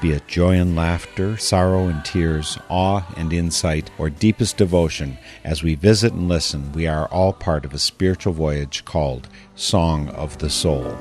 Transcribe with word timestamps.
Be 0.00 0.12
it 0.12 0.28
joy 0.28 0.56
and 0.56 0.76
laughter, 0.76 1.36
sorrow 1.38 1.86
and 1.88 2.04
tears, 2.04 2.58
awe 2.68 3.02
and 3.16 3.32
insight, 3.32 3.90
or 3.96 4.10
deepest 4.10 4.58
devotion, 4.58 5.16
as 5.44 5.62
we 5.62 5.76
visit 5.76 6.12
and 6.12 6.28
listen, 6.28 6.72
we 6.72 6.86
are 6.86 7.06
all 7.06 7.32
part 7.32 7.64
of 7.64 7.72
a 7.72 7.78
spiritual 7.78 8.34
voyage 8.34 8.84
called 8.84 9.28
Song 9.54 10.08
of 10.10 10.38
the 10.38 10.50
Soul. 10.50 10.96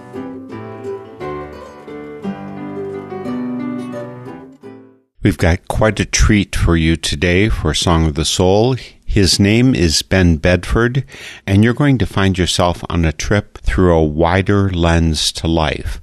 We've 5.21 5.37
got 5.37 5.67
quite 5.69 5.99
a 5.99 6.05
treat 6.05 6.53
for 6.55 6.75
you 6.75 6.97
today 6.97 7.47
for 7.47 7.73
Song 7.73 8.05
of 8.05 8.15
the 8.15 8.25
Soul. 8.25 8.75
His 9.05 9.39
name 9.39 9.73
is 9.73 10.01
Ben 10.01 10.35
Bedford, 10.37 11.05
and 11.47 11.63
you're 11.63 11.73
going 11.73 11.97
to 11.99 12.05
find 12.05 12.37
yourself 12.37 12.83
on 12.89 13.05
a 13.05 13.13
trip 13.13 13.57
through 13.59 13.95
a 13.95 14.03
wider 14.03 14.69
lens 14.69 15.31
to 15.33 15.47
life. 15.47 16.01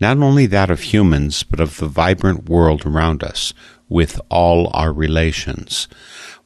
Not 0.00 0.16
only 0.16 0.46
that 0.46 0.70
of 0.70 0.80
humans, 0.80 1.42
but 1.42 1.60
of 1.60 1.76
the 1.76 1.86
vibrant 1.86 2.48
world 2.48 2.86
around 2.86 3.22
us, 3.22 3.52
with 3.88 4.20
all 4.30 4.70
our 4.72 4.92
relations. 4.92 5.88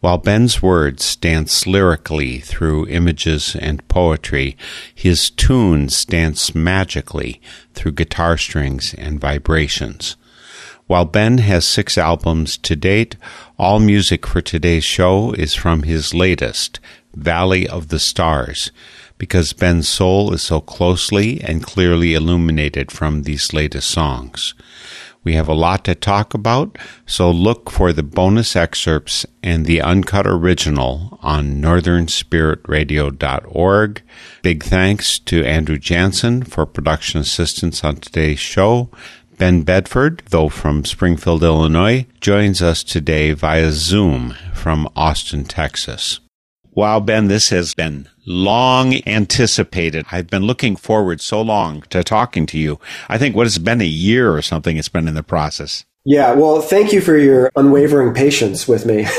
While 0.01 0.19
Ben's 0.19 0.61
words 0.61 1.17
dance 1.17 1.67
lyrically 1.67 2.41
through 2.41 2.89
images 2.89 3.57
and 3.59 3.87
poetry, 3.89 4.57
his 4.95 5.31
tunes 5.31 6.05
dance 6.05 6.55
magically 6.55 7.41
through 7.73 7.93
guitar 7.93 8.37
strings 8.37 8.93
and 8.99 9.21
vibrations. 9.21 10.17
While 10.87 11.07
Ben 11.07 11.39
has 11.39 11.67
six 11.67 11.97
albums 11.97 12.59
to 12.59 12.77
date, 12.77 13.17
all 13.59 13.81
music 13.81 14.27
for 14.27 14.43
today's 14.43 14.85
show 14.85 15.33
is 15.33 15.55
from 15.55 15.85
his 15.85 16.13
latest, 16.13 16.81
Valley 17.15 17.67
of 17.67 17.89
the 17.89 17.99
Stars, 17.99 18.71
because 19.19 19.53
Ben's 19.53 19.89
soul 19.89 20.33
is 20.33 20.43
so 20.43 20.61
closely 20.61 21.41
and 21.43 21.63
clearly 21.63 22.15
illuminated 22.15 22.91
from 22.91 23.23
these 23.23 23.53
latest 23.53 23.91
songs. 23.91 24.55
We 25.25 25.35
have 25.35 25.49
a 25.49 25.55
lot 25.55 25.85
to 25.87 25.95
talk 25.95 26.35
about, 26.35 26.77
so 27.07 27.31
look 27.31 27.71
for 27.71 27.95
the 27.95 28.03
bonus 28.03 28.55
excerpts 28.55 29.25
and 29.43 29.65
the 29.65 29.81
uncut 29.81 30.27
original 30.27 31.19
on 31.23 31.63
northernspiritradio.org. 31.63 34.03
Big 34.43 34.63
thanks 34.63 35.19
to 35.21 35.43
Andrew 35.45 35.79
Jansen 35.79 36.43
for 36.43 36.67
production 36.67 37.23
assistance 37.23 37.83
on 37.83 37.97
today's 37.97 38.39
show. 38.39 38.91
Ben 39.39 39.63
Bedford, 39.63 40.23
though 40.29 40.51
from 40.51 40.85
Springfield, 40.85 41.43
Illinois, 41.43 42.05
joins 42.21 42.61
us 42.61 42.85
today 42.85 43.33
via 43.33 43.73
Zoom 43.73 44.35
from 44.53 44.87
Austin, 44.95 45.45
Texas. 45.45 46.21
Wow, 46.77 46.99
Ben, 46.99 47.29
this 47.29 47.51
has 47.51 47.73
been 47.73 48.09
long 48.27 48.95
anticipated. 49.07 50.07
I've 50.11 50.27
been 50.27 50.43
looking 50.43 50.75
forward 50.75 51.21
so 51.21 51.41
long 51.41 51.83
to 51.91 52.03
talking 52.03 52.47
to 52.47 52.59
you. 52.59 52.81
I 53.09 53.17
think 53.17 53.37
what 53.37 53.47
has 53.47 53.59
been 53.59 53.81
a 53.81 53.85
year 53.85 54.35
or 54.35 54.43
something 54.43 54.77
it's 54.77 54.89
been 54.89 55.07
in 55.07 55.15
the 55.15 55.23
process. 55.23 55.85
Yeah, 56.05 56.33
well, 56.33 56.61
thank 56.61 56.93
you 56.93 57.01
for 57.01 57.17
your 57.17 57.51
unwavering 57.57 58.13
patience 58.13 58.67
with 58.67 58.87
me. 58.87 59.07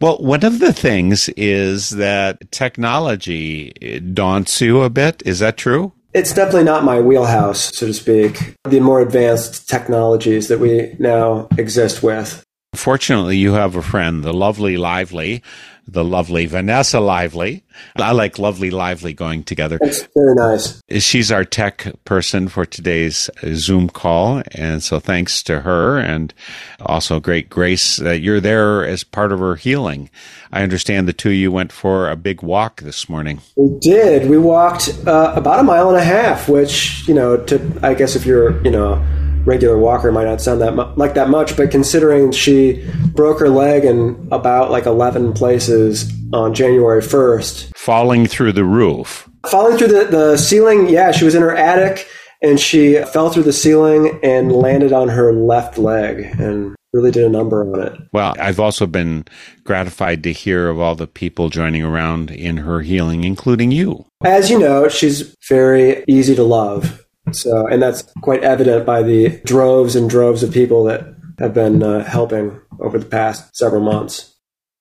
Well, 0.00 0.16
one 0.16 0.46
of 0.46 0.60
the 0.60 0.72
things 0.72 1.28
is 1.36 1.90
that 1.90 2.50
technology 2.50 4.00
daunts 4.14 4.58
you 4.62 4.80
a 4.80 4.88
bit. 4.88 5.22
Is 5.26 5.40
that 5.40 5.58
true? 5.58 5.92
It's 6.14 6.32
definitely 6.32 6.64
not 6.64 6.84
my 6.84 7.02
wheelhouse, 7.02 7.76
so 7.76 7.86
to 7.86 7.92
speak. 7.92 8.54
The 8.64 8.80
more 8.80 9.02
advanced 9.02 9.68
technologies 9.68 10.48
that 10.48 10.58
we 10.58 10.96
now 10.98 11.48
exist 11.58 12.02
with. 12.02 12.42
Fortunately, 12.74 13.36
you 13.36 13.52
have 13.52 13.76
a 13.76 13.82
friend, 13.82 14.24
the 14.24 14.32
lovely 14.32 14.78
Lively, 14.78 15.42
the 15.86 16.04
lovely 16.04 16.46
Vanessa 16.46 17.00
Lively. 17.00 17.64
I 17.96 18.12
like 18.12 18.38
lovely 18.38 18.70
Lively 18.70 19.12
going 19.12 19.42
together. 19.42 19.78
It's 19.80 20.06
very 20.14 20.34
nice. 20.34 20.82
She's 20.98 21.32
our 21.32 21.44
tech 21.44 21.86
person 22.04 22.48
for 22.48 22.66
today's 22.66 23.30
Zoom 23.54 23.88
call. 23.88 24.42
And 24.52 24.82
so 24.82 25.00
thanks 25.00 25.42
to 25.44 25.60
her 25.60 25.98
and 25.98 26.32
also 26.80 27.20
great 27.20 27.48
grace 27.48 27.96
that 27.96 28.20
you're 28.20 28.40
there 28.40 28.84
as 28.84 29.04
part 29.04 29.32
of 29.32 29.40
her 29.40 29.56
healing. 29.56 30.10
I 30.52 30.62
understand 30.62 31.08
the 31.08 31.12
two 31.12 31.30
of 31.30 31.34
you 31.36 31.52
went 31.52 31.72
for 31.72 32.10
a 32.10 32.16
big 32.16 32.42
walk 32.42 32.82
this 32.82 33.08
morning. 33.08 33.40
We 33.56 33.78
did. 33.80 34.28
We 34.28 34.38
walked 34.38 34.90
uh, 35.06 35.32
about 35.36 35.60
a 35.60 35.62
mile 35.62 35.88
and 35.88 35.98
a 35.98 36.04
half, 36.04 36.48
which, 36.48 37.06
you 37.08 37.14
know, 37.14 37.36
to, 37.44 37.78
I 37.82 37.94
guess 37.94 38.16
if 38.16 38.26
you're, 38.26 38.62
you 38.64 38.70
know, 38.70 39.04
regular 39.44 39.78
walker 39.78 40.10
might 40.12 40.24
not 40.24 40.40
sound 40.40 40.60
that 40.60 40.74
mu- 40.74 40.92
like 40.96 41.14
that 41.14 41.28
much, 41.28 41.56
but 41.56 41.70
considering 41.70 42.32
she 42.32 42.84
broke 43.14 43.40
her 43.40 43.48
leg 43.48 43.84
in 43.84 44.28
about 44.30 44.70
like 44.70 44.86
11 44.86 45.32
places 45.32 46.12
on 46.32 46.54
January 46.54 47.02
1st, 47.02 47.72
Falling 47.76 48.26
through 48.26 48.52
the 48.52 48.64
roof. 48.64 49.28
falling 49.48 49.76
through 49.78 49.88
the, 49.88 50.04
the 50.04 50.36
ceiling, 50.36 50.88
yeah, 50.88 51.10
she 51.10 51.24
was 51.24 51.34
in 51.34 51.42
her 51.42 51.54
attic 51.56 52.06
and 52.42 52.58
she 52.60 53.02
fell 53.12 53.30
through 53.30 53.42
the 53.42 53.52
ceiling 53.52 54.18
and 54.22 54.52
landed 54.52 54.92
on 54.92 55.08
her 55.08 55.32
left 55.32 55.76
leg 55.76 56.20
and 56.40 56.74
really 56.92 57.10
did 57.10 57.24
a 57.24 57.28
number 57.28 57.62
on 57.72 57.86
it. 57.86 57.92
Well, 58.12 58.34
I've 58.38 58.58
also 58.60 58.86
been 58.86 59.24
gratified 59.64 60.22
to 60.24 60.32
hear 60.32 60.68
of 60.68 60.80
all 60.80 60.94
the 60.94 61.06
people 61.06 61.48
joining 61.48 61.82
around 61.82 62.30
in 62.30 62.58
her 62.58 62.80
healing, 62.80 63.24
including 63.24 63.70
you. 63.70 64.06
As 64.24 64.50
you 64.50 64.58
know, 64.58 64.88
she's 64.88 65.34
very 65.48 66.02
easy 66.08 66.34
to 66.34 66.42
love. 66.42 67.04
So, 67.32 67.66
and 67.66 67.82
that's 67.82 68.02
quite 68.22 68.42
evident 68.42 68.86
by 68.86 69.02
the 69.02 69.40
droves 69.44 69.94
and 69.94 70.08
droves 70.08 70.42
of 70.42 70.52
people 70.52 70.84
that 70.84 71.14
have 71.38 71.54
been 71.54 71.82
uh, 71.82 72.04
helping 72.04 72.60
over 72.80 72.98
the 72.98 73.06
past 73.06 73.54
several 73.56 73.82
months. 73.82 74.34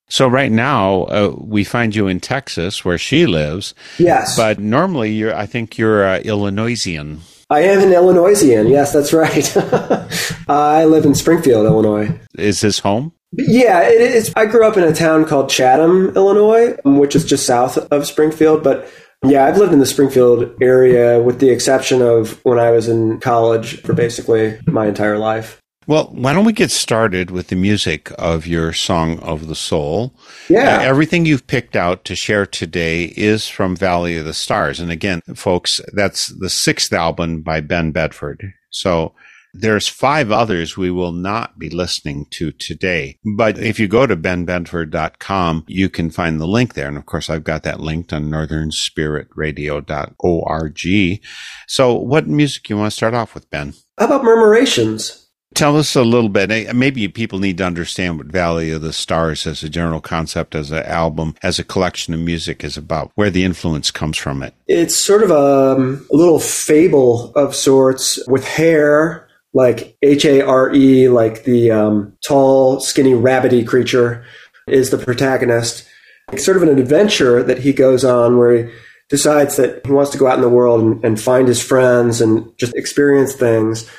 So 0.09 0.27
right 0.27 0.51
now, 0.51 1.03
uh, 1.03 1.35
we 1.38 1.63
find 1.63 1.95
you 1.95 2.07
in 2.07 2.19
Texas, 2.19 2.83
where 2.83 2.97
she 2.97 3.27
lives. 3.27 3.75
Yes. 4.00 4.35
But 4.35 4.59
normally, 4.59 5.13
you're. 5.13 5.35
I 5.35 5.45
think 5.45 5.77
you're 5.77 6.03
uh, 6.03 6.19
Illinoisian. 6.19 7.22
I 7.51 7.61
am 7.61 7.83
an 7.83 7.94
Illinoisian. 7.94 8.67
Yes, 8.67 8.91
that's 8.91 9.13
right. 9.13 9.56
I 10.47 10.85
live 10.85 11.06
in 11.06 11.13
Springfield, 11.13 11.66
Illinois. 11.66 12.19
Is 12.38 12.61
this 12.61 12.79
home? 12.79 13.11
Yeah, 13.33 13.88
it 13.88 14.01
is. 14.01 14.33
I 14.35 14.47
grew 14.47 14.66
up 14.66 14.77
in 14.77 14.83
a 14.83 14.94
town 14.94 15.25
called 15.25 15.50
Chatham, 15.50 16.09
Illinois, 16.16 16.75
which 16.83 17.16
is 17.16 17.25
just 17.25 17.45
south 17.45 17.77
of 17.77 18.07
Springfield. 18.07 18.63
But 18.63 18.91
yeah, 19.25 19.46
I've 19.46 19.57
lived 19.57 19.74
in 19.74 19.80
the 19.80 19.85
Springfield 19.85 20.56
area 20.62 21.22
with 21.22 21.40
the 21.40 21.50
exception 21.50 22.02
of 22.02 22.44
when 22.46 22.59
I 22.59 22.72
was 22.72 22.88
in 22.88 23.19
college 23.19 23.81
for 23.81 23.94
basically 23.94 24.59
my 24.66 24.88
entire 24.88 25.18
life. 25.18 25.59
Well, 25.88 26.12
why 26.13 26.34
don't 26.34 26.46
we 26.46 26.53
get 26.53 26.69
started 26.69 27.31
with 27.31 27.47
the 27.47 27.56
music 27.56 28.12
of 28.19 28.46
your 28.46 28.74
Song 28.74 29.18
of 29.22 29.47
the 29.47 29.56
Soul? 29.56 30.13
Yeah. 30.47 30.78
Uh, 30.78 30.81
everything 30.81 31.25
you've 31.25 31.47
picked 31.47 31.75
out 31.75 32.06
to 32.06 32.16
share 32.16 32.46
today 32.46 33.06
is 33.18 33.47
from 33.47 33.75
Valley 33.75 34.16
of 34.16 34.25
the 34.25 34.34
Stars. 34.34 34.80
And 34.80 34.91
again, 34.91 35.22
folks, 35.34 35.81
that's 35.94 36.28
the 36.28 36.50
sixth 36.50 36.94
album 36.94 37.41
by 37.41 37.59
Ben 37.62 37.90
Bedford. 37.90 38.53
So 38.69 39.16
there's 39.53 39.87
five 39.87 40.31
others 40.31 40.77
we 40.77 40.91
will 40.91 41.11
not 41.11 41.57
be 41.59 41.69
listening 41.69 42.25
to 42.31 42.51
today. 42.51 43.17
But 43.35 43.57
if 43.57 43.79
you 43.79 43.87
go 43.87 44.05
to 44.07 44.15
benbedford.com, 44.15 45.65
you 45.67 45.89
can 45.89 46.09
find 46.09 46.39
the 46.39 46.47
link 46.47 46.73
there. 46.73 46.87
And 46.87 46.97
of 46.97 47.05
course, 47.05 47.29
I've 47.29 47.43
got 47.43 47.63
that 47.63 47.79
linked 47.79 48.13
on 48.13 48.29
northernspiritradio.org. 48.29 51.21
So 51.67 51.93
what 51.93 52.27
music 52.27 52.69
you 52.69 52.77
want 52.77 52.91
to 52.91 52.95
start 52.95 53.13
off 53.13 53.33
with, 53.33 53.49
Ben? 53.49 53.73
How 53.97 54.05
about 54.05 54.23
Murmurations? 54.23 55.25
Tell 55.55 55.77
us 55.77 55.95
a 55.95 56.03
little 56.03 56.29
bit. 56.29 56.51
eh, 56.51 56.71
Maybe 56.73 57.07
people 57.07 57.39
need 57.39 57.57
to 57.57 57.65
understand 57.65 58.17
what 58.19 58.27
Valley 58.27 58.69
of 58.71 58.83
the 58.83 58.93
Stars 58.93 59.47
as 59.47 59.63
a 59.63 59.69
general 59.69 59.99
concept, 59.99 60.53
as 60.53 60.69
an 60.69 60.83
album, 60.83 61.33
as 61.41 61.57
a 61.57 61.63
collection 61.63 62.13
of 62.13 62.19
music 62.19 62.63
is 62.63 62.77
about, 62.77 63.12
where 63.15 63.31
the 63.31 63.44
influence 63.44 63.89
comes 63.89 64.15
from 64.15 64.44
it. 64.44 64.53
It's 64.68 64.95
sort 64.95 65.24
of 65.24 65.31
a, 65.31 65.75
a 65.75 66.15
little 66.15 66.39
fable 66.39 67.31
of 67.33 67.56
sorts 67.56 68.19
with 68.27 68.47
hare, 68.47 69.27
like 69.54 69.98
H 70.01 70.25
A 70.25 70.42
R 70.42 70.74
E, 70.74 71.10
like 71.10 71.44
the 71.44 71.72
um, 71.72 72.13
tall, 72.25 72.80
skinny, 72.80 73.13
rabbity 73.13 73.66
creature 73.66 74.24
is 74.68 74.90
the 74.90 74.98
protagonist. 74.98 75.88
It's 76.31 76.46
sort 76.46 76.57
of 76.57 76.63
an 76.63 76.78
adventure 76.78 77.42
that 77.44 77.60
he 77.60 77.74
goes 77.74 78.06
on 78.06 78.38
where 78.38 78.68
he 78.68 78.74
decides 79.10 79.56
that 79.57 79.86
he 79.86 79.92
wants 79.92 80.12
to 80.12 80.18
go 80.18 80.28
out 80.28 80.36
in 80.36 80.42
the 80.42 80.50
world 80.50 80.81
and, 80.81 81.04
and 81.04 81.19
find 81.19 81.48
his 81.48 81.62
friends 81.62 82.22
and 82.22 82.56
just 82.60 82.75
experience 82.75 83.34
things. 83.34 83.90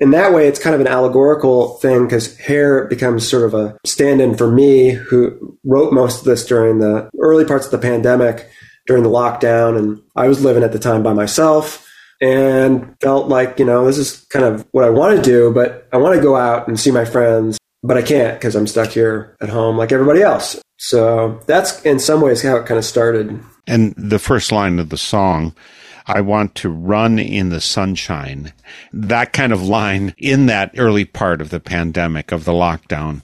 In 0.00 0.10
that 0.10 0.32
way, 0.32 0.46
it's 0.46 0.60
kind 0.60 0.74
of 0.74 0.80
an 0.80 0.86
allegorical 0.86 1.78
thing 1.78 2.04
because 2.04 2.36
hare 2.38 2.86
becomes 2.86 3.28
sort 3.28 3.44
of 3.44 3.54
a 3.54 3.76
stand 3.84 4.20
in 4.20 4.36
for 4.36 4.50
me, 4.50 4.90
who 4.90 5.58
wrote 5.64 5.92
most 5.92 6.20
of 6.20 6.24
this 6.24 6.44
during 6.44 6.78
the 6.78 7.10
early 7.18 7.44
parts 7.44 7.66
of 7.66 7.72
the 7.72 7.78
pandemic, 7.78 8.48
during 8.86 9.02
the 9.02 9.10
lockdown. 9.10 9.78
And 9.78 10.02
I 10.14 10.28
was 10.28 10.44
living 10.44 10.62
at 10.62 10.72
the 10.72 10.78
time 10.78 11.02
by 11.02 11.14
myself 11.14 11.89
and 12.20 12.94
felt 13.00 13.28
like, 13.28 13.58
you 13.58 13.64
know, 13.64 13.86
this 13.86 13.98
is 13.98 14.26
kind 14.30 14.44
of 14.44 14.66
what 14.72 14.84
I 14.84 14.90
want 14.90 15.16
to 15.16 15.22
do, 15.22 15.52
but 15.52 15.88
I 15.92 15.96
want 15.96 16.16
to 16.16 16.22
go 16.22 16.36
out 16.36 16.68
and 16.68 16.78
see 16.78 16.90
my 16.90 17.04
friends. 17.04 17.58
but 17.82 17.96
I 17.96 18.02
can't 18.02 18.34
because 18.38 18.54
I'm 18.54 18.66
stuck 18.66 18.90
here 18.90 19.36
at 19.40 19.48
home 19.48 19.76
like 19.78 19.92
everybody 19.92 20.22
else. 20.22 20.60
So 20.78 21.40
that's 21.46 21.80
in 21.82 21.98
some 21.98 22.20
ways 22.20 22.42
how 22.42 22.56
it 22.56 22.66
kind 22.66 22.78
of 22.78 22.84
started. 22.84 23.40
And 23.66 23.94
the 23.96 24.18
first 24.18 24.52
line 24.52 24.78
of 24.78 24.88
the 24.90 24.96
song, 24.96 25.54
I 26.06 26.20
want 26.20 26.54
to 26.56 26.68
run 26.68 27.18
in 27.18 27.50
the 27.50 27.60
sunshine. 27.60 28.52
That 28.92 29.32
kind 29.32 29.52
of 29.52 29.62
line 29.62 30.14
in 30.18 30.46
that 30.46 30.72
early 30.76 31.04
part 31.04 31.40
of 31.40 31.50
the 31.50 31.60
pandemic, 31.60 32.32
of 32.32 32.44
the 32.44 32.52
lockdown. 32.52 33.22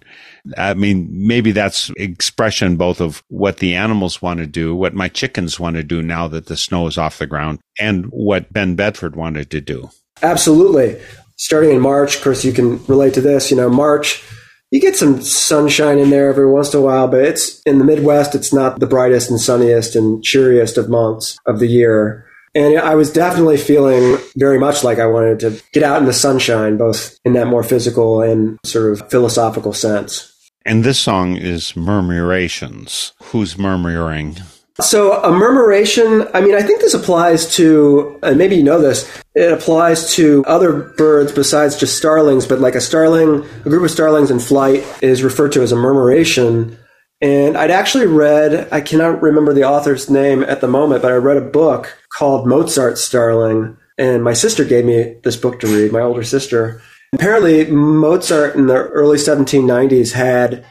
I 0.56 0.74
mean, 0.74 1.08
maybe 1.10 1.52
that's 1.52 1.90
expression 1.96 2.76
both 2.76 3.00
of 3.00 3.22
what 3.28 3.58
the 3.58 3.74
animals 3.74 4.22
want 4.22 4.38
to 4.40 4.46
do, 4.46 4.74
what 4.74 4.94
my 4.94 5.08
chickens 5.08 5.58
want 5.58 5.76
to 5.76 5.82
do 5.82 6.02
now 6.02 6.28
that 6.28 6.46
the 6.46 6.56
snow 6.56 6.86
is 6.86 6.98
off 6.98 7.18
the 7.18 7.26
ground, 7.26 7.58
and 7.80 8.06
what 8.06 8.52
Ben 8.52 8.76
Bedford 8.76 9.16
wanted 9.16 9.50
to 9.50 9.60
do. 9.60 9.90
Absolutely. 10.22 11.00
Starting 11.36 11.70
in 11.70 11.80
March, 11.80 12.16
of 12.16 12.22
course, 12.22 12.44
you 12.44 12.52
can 12.52 12.84
relate 12.86 13.14
to 13.14 13.20
this. 13.20 13.50
You 13.50 13.56
know, 13.56 13.68
March, 13.68 14.24
you 14.70 14.80
get 14.80 14.96
some 14.96 15.20
sunshine 15.20 15.98
in 15.98 16.10
there 16.10 16.28
every 16.28 16.50
once 16.50 16.72
in 16.74 16.80
a 16.80 16.82
while, 16.82 17.08
but 17.08 17.24
it's 17.24 17.60
in 17.62 17.78
the 17.78 17.84
Midwest, 17.84 18.34
it's 18.34 18.52
not 18.52 18.78
the 18.80 18.86
brightest 18.86 19.30
and 19.30 19.40
sunniest 19.40 19.96
and 19.96 20.22
cheeriest 20.22 20.76
of 20.78 20.88
months 20.88 21.38
of 21.46 21.58
the 21.58 21.68
year. 21.68 22.25
And 22.56 22.78
I 22.78 22.94
was 22.94 23.12
definitely 23.12 23.58
feeling 23.58 24.16
very 24.34 24.58
much 24.58 24.82
like 24.82 24.98
I 24.98 25.04
wanted 25.04 25.40
to 25.40 25.62
get 25.72 25.82
out 25.82 25.98
in 26.00 26.06
the 26.06 26.14
sunshine, 26.14 26.78
both 26.78 27.20
in 27.22 27.34
that 27.34 27.48
more 27.48 27.62
physical 27.62 28.22
and 28.22 28.58
sort 28.64 28.90
of 28.90 29.10
philosophical 29.10 29.74
sense. 29.74 30.32
And 30.64 30.82
this 30.82 30.98
song 30.98 31.36
is 31.36 31.72
Murmurations. 31.72 33.12
Who's 33.24 33.58
murmuring? 33.58 34.38
So 34.80 35.22
a 35.22 35.30
murmuration, 35.30 36.26
I 36.32 36.40
mean, 36.40 36.54
I 36.54 36.62
think 36.62 36.80
this 36.80 36.94
applies 36.94 37.54
to, 37.56 38.18
and 38.22 38.38
maybe 38.38 38.56
you 38.56 38.62
know 38.62 38.80
this, 38.80 39.06
it 39.34 39.52
applies 39.52 40.14
to 40.14 40.42
other 40.46 40.72
birds 40.96 41.32
besides 41.32 41.76
just 41.76 41.98
starlings, 41.98 42.46
but 42.46 42.60
like 42.60 42.74
a 42.74 42.80
starling, 42.80 43.46
a 43.66 43.68
group 43.68 43.84
of 43.84 43.90
starlings 43.90 44.30
in 44.30 44.38
flight 44.38 44.82
is 45.02 45.22
referred 45.22 45.52
to 45.52 45.62
as 45.62 45.72
a 45.72 45.76
murmuration. 45.76 46.78
And 47.26 47.58
I'd 47.58 47.72
actually 47.72 48.06
read, 48.06 48.68
I 48.70 48.80
cannot 48.80 49.20
remember 49.20 49.52
the 49.52 49.64
author's 49.64 50.08
name 50.08 50.44
at 50.44 50.60
the 50.60 50.68
moment, 50.68 51.02
but 51.02 51.10
I 51.10 51.16
read 51.16 51.36
a 51.36 51.40
book 51.40 51.98
called 52.16 52.46
Mozart 52.46 52.98
Starling. 52.98 53.76
And 53.98 54.22
my 54.22 54.32
sister 54.32 54.64
gave 54.64 54.84
me 54.84 55.16
this 55.24 55.34
book 55.34 55.58
to 55.58 55.66
read, 55.66 55.90
my 55.90 56.02
older 56.02 56.22
sister. 56.22 56.80
Apparently, 57.12 57.66
Mozart 57.66 58.54
in 58.54 58.68
the 58.68 58.76
early 58.76 59.18
1790s 59.18 60.12
had 60.12 60.64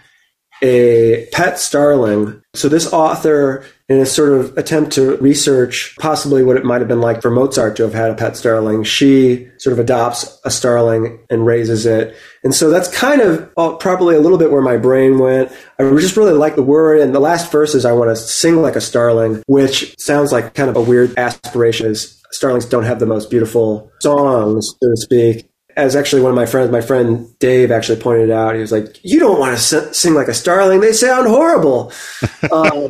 a 0.62 1.28
pet 1.34 1.60
starling. 1.60 2.42
So 2.54 2.70
this 2.70 2.94
author, 2.94 3.66
in 3.88 4.00
a 4.00 4.06
sort 4.06 4.34
of 4.34 4.58
attempt 4.58 4.94
to 4.94 5.16
research 5.18 5.96
possibly 6.00 6.44
what 6.44 6.58
it 6.58 6.66
might 6.66 6.82
have 6.82 6.88
been 6.88 7.02
like 7.02 7.22
for 7.22 7.30
Mozart 7.30 7.76
to 7.76 7.84
have 7.84 7.94
had 7.94 8.10
a 8.10 8.16
pet 8.16 8.36
starling, 8.36 8.84
she 8.84 9.48
sort 9.60 9.74
of 9.74 9.80
adopts 9.80 10.40
a 10.44 10.50
starling 10.50 11.20
and 11.30 11.46
raises 11.46 11.86
it. 11.86 12.16
And 12.44 12.54
so 12.54 12.72
that's 12.72 12.92
kind 12.96 13.22
of 13.22 13.54
probably 13.80 14.16
a 14.16 14.20
little 14.20 14.40
bit 14.40 14.52
where 14.52 14.62
my 14.62 14.78
brain 14.78 15.20
went. 15.20 15.52
I 15.80 15.84
just 16.00 16.18
really 16.18 16.34
like 16.34 16.56
the 16.56 16.64
word. 16.64 17.00
And 17.00 17.14
the 17.14 17.20
last 17.20 17.52
verse 17.52 17.76
is 17.76 17.86
I 17.86 17.94
want 17.94 18.10
to 18.10 18.16
sing 18.16 18.62
like 18.62 18.76
a 18.76 18.82
starling, 18.82 19.44
which 19.46 19.96
sounds 20.00 20.32
like 20.32 20.56
kind 20.56 20.70
of 20.70 20.76
a 20.76 20.82
weird 20.82 21.16
aspiration 21.18 21.86
as 21.86 22.20
starlings 22.32 22.66
don't 22.66 22.86
have 22.86 23.00
the 23.00 23.06
most 23.06 23.30
beautiful 23.30 23.92
songs, 24.02 24.68
so 24.82 24.90
to 24.90 24.98
speak 24.98 25.50
as 25.76 25.96
actually 25.96 26.22
one 26.22 26.32
of 26.32 26.36
my 26.36 26.46
friends, 26.46 26.72
my 26.72 26.82
friend 26.82 27.28
Dave 27.40 27.72
actually 27.72 28.00
pointed 28.00 28.32
out, 28.32 28.56
he 28.56 28.62
was 28.62 28.72
like, 28.72 29.00
"You 29.04 29.20
don't 29.20 29.40
want 29.40 29.58
to 29.58 29.78
s- 29.78 29.98
sing 29.98 30.14
like 30.14 30.28
a 30.28 30.34
starling; 30.34 30.80
they 30.80 30.94
sound 30.94 31.28
horrible." 31.28 31.92
um, 32.52 32.88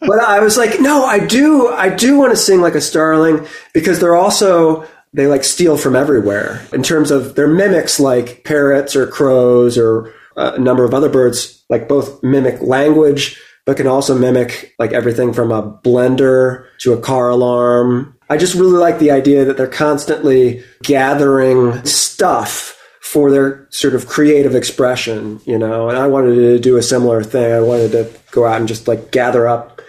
but 0.00 0.18
I 0.20 0.40
was 0.40 0.56
like, 0.56 0.80
"No, 0.80 1.04
I 1.04 1.18
do. 1.18 1.68
I 1.68 1.88
do 1.88 2.18
want 2.18 2.32
to 2.32 2.36
sing 2.36 2.60
like 2.60 2.74
a 2.74 2.80
starling 2.80 3.46
because 3.72 4.00
they're 4.00 4.16
also 4.16 4.86
they 5.14 5.26
like 5.26 5.44
steal 5.44 5.76
from 5.76 5.96
everywhere 5.96 6.66
in 6.72 6.82
terms 6.82 7.10
of 7.10 7.36
they're 7.36 7.48
mimics 7.48 8.00
like 8.00 8.44
parrots 8.44 8.96
or 8.96 9.06
crows 9.06 9.78
or 9.78 10.12
uh, 10.36 10.52
a 10.56 10.58
number 10.58 10.84
of 10.84 10.92
other 10.92 11.08
birds. 11.08 11.64
Like 11.70 11.88
both 11.88 12.22
mimic 12.22 12.60
language, 12.60 13.40
but 13.64 13.78
can 13.78 13.86
also 13.86 14.16
mimic 14.16 14.74
like 14.78 14.92
everything 14.92 15.32
from 15.32 15.50
a 15.50 15.62
blender 15.62 16.66
to 16.80 16.92
a 16.92 17.00
car 17.00 17.30
alarm 17.30 18.14
I 18.34 18.36
just 18.36 18.56
really 18.56 18.72
like 18.78 18.98
the 18.98 19.12
idea 19.12 19.44
that 19.44 19.56
they're 19.56 19.68
constantly 19.68 20.64
gathering 20.82 21.84
stuff 21.84 22.76
for 23.00 23.30
their 23.30 23.68
sort 23.70 23.94
of 23.94 24.08
creative 24.08 24.56
expression, 24.56 25.40
you 25.44 25.56
know. 25.56 25.88
And 25.88 25.96
I 25.96 26.08
wanted 26.08 26.34
to 26.34 26.58
do 26.58 26.76
a 26.76 26.82
similar 26.82 27.22
thing. 27.22 27.52
I 27.52 27.60
wanted 27.60 27.92
to 27.92 28.10
go 28.32 28.44
out 28.44 28.58
and 28.58 28.66
just 28.66 28.88
like 28.88 29.12
gather 29.12 29.46
up 29.46 29.80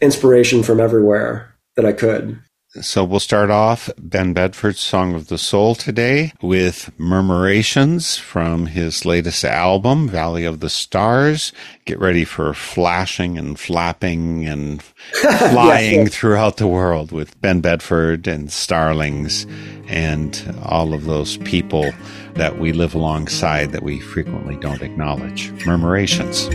inspiration 0.00 0.64
from 0.64 0.80
everywhere 0.80 1.54
that 1.76 1.86
I 1.86 1.92
could. 1.92 2.40
So 2.80 3.04
we'll 3.04 3.20
start 3.20 3.50
off 3.50 3.90
Ben 3.98 4.32
Bedford's 4.32 4.80
Song 4.80 5.14
of 5.14 5.26
the 5.26 5.36
Soul 5.36 5.74
today 5.74 6.32
with 6.40 6.90
Murmurations 6.98 8.18
from 8.18 8.64
his 8.64 9.04
latest 9.04 9.44
album, 9.44 10.08
Valley 10.08 10.46
of 10.46 10.60
the 10.60 10.70
Stars. 10.70 11.52
Get 11.84 11.98
ready 11.98 12.24
for 12.24 12.54
flashing 12.54 13.36
and 13.36 13.60
flapping 13.60 14.46
and 14.46 14.82
flying 15.12 16.06
throughout 16.06 16.56
the 16.56 16.66
world 16.66 17.12
with 17.12 17.38
Ben 17.42 17.60
Bedford 17.60 18.26
and 18.26 18.50
Starlings 18.50 19.46
and 19.86 20.56
all 20.62 20.94
of 20.94 21.04
those 21.04 21.36
people 21.38 21.92
that 22.36 22.58
we 22.58 22.72
live 22.72 22.94
alongside 22.94 23.72
that 23.72 23.82
we 23.82 24.00
frequently 24.00 24.56
don't 24.56 24.80
acknowledge. 24.80 25.52
Murmurations. 25.66 26.48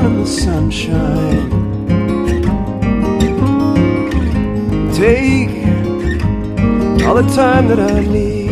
Wanna 0.00 0.14
in 0.14 0.20
the 0.20 0.26
sunshine. 0.26 1.50
Take 4.92 5.50
all 7.04 7.14
the 7.14 7.28
time 7.34 7.66
that 7.68 7.80
I 7.80 8.00
need. 8.00 8.48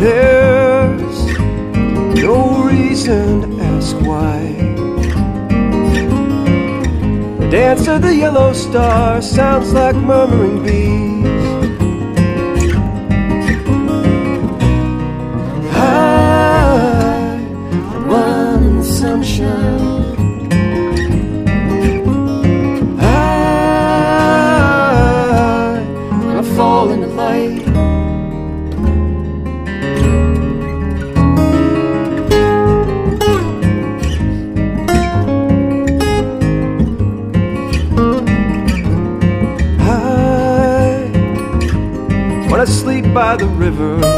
There's 0.00 1.18
no 2.20 2.64
reason 2.64 3.42
to 3.42 3.62
ask 3.62 3.96
why. 4.00 4.38
The 7.38 7.48
dance 7.50 7.86
of 7.86 8.02
the 8.02 8.14
yellow 8.14 8.52
star 8.52 9.22
sounds 9.22 9.72
like 9.72 9.94
murmuring 9.94 10.64
bees. 10.64 11.11
River 43.72 44.11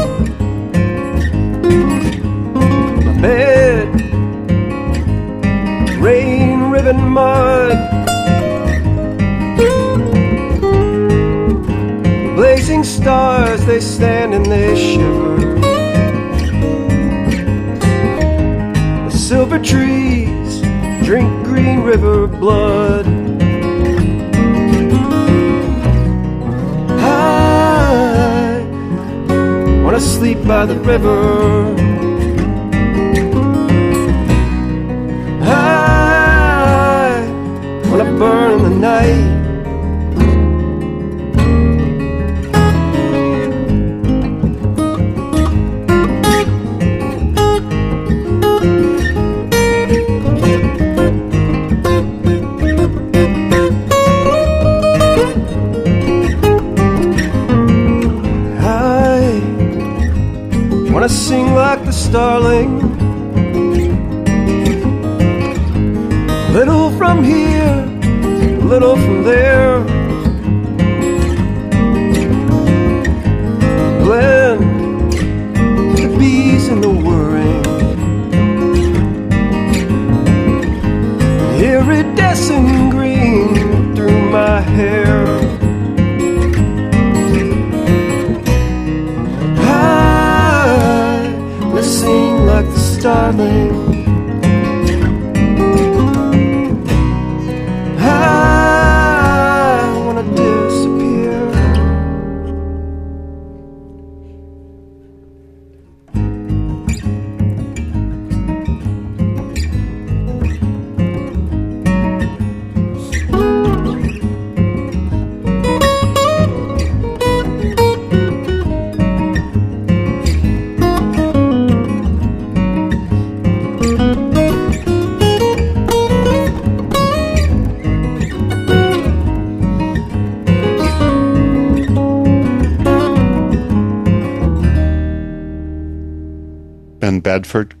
darling. 93.15 93.74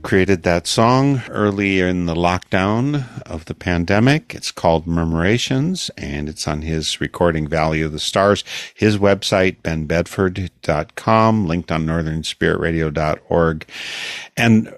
Created 0.05 0.43
that 0.43 0.67
song 0.67 1.23
early 1.29 1.79
in 1.79 2.05
the 2.05 2.13
lockdown 2.13 3.03
of 3.23 3.45
the 3.45 3.55
pandemic. 3.55 4.35
It's 4.35 4.51
called 4.51 4.85
Murmurations 4.85 5.89
and 5.97 6.29
it's 6.29 6.47
on 6.47 6.61
his 6.61 7.01
recording 7.01 7.47
Valley 7.47 7.81
of 7.81 7.91
the 7.91 7.97
Stars. 7.97 8.43
His 8.75 8.99
website, 8.99 9.63
benbedford.com, 9.63 11.47
linked 11.47 11.71
on 11.71 11.87
northernspiritradio.org. 11.87 13.65
And 14.37 14.75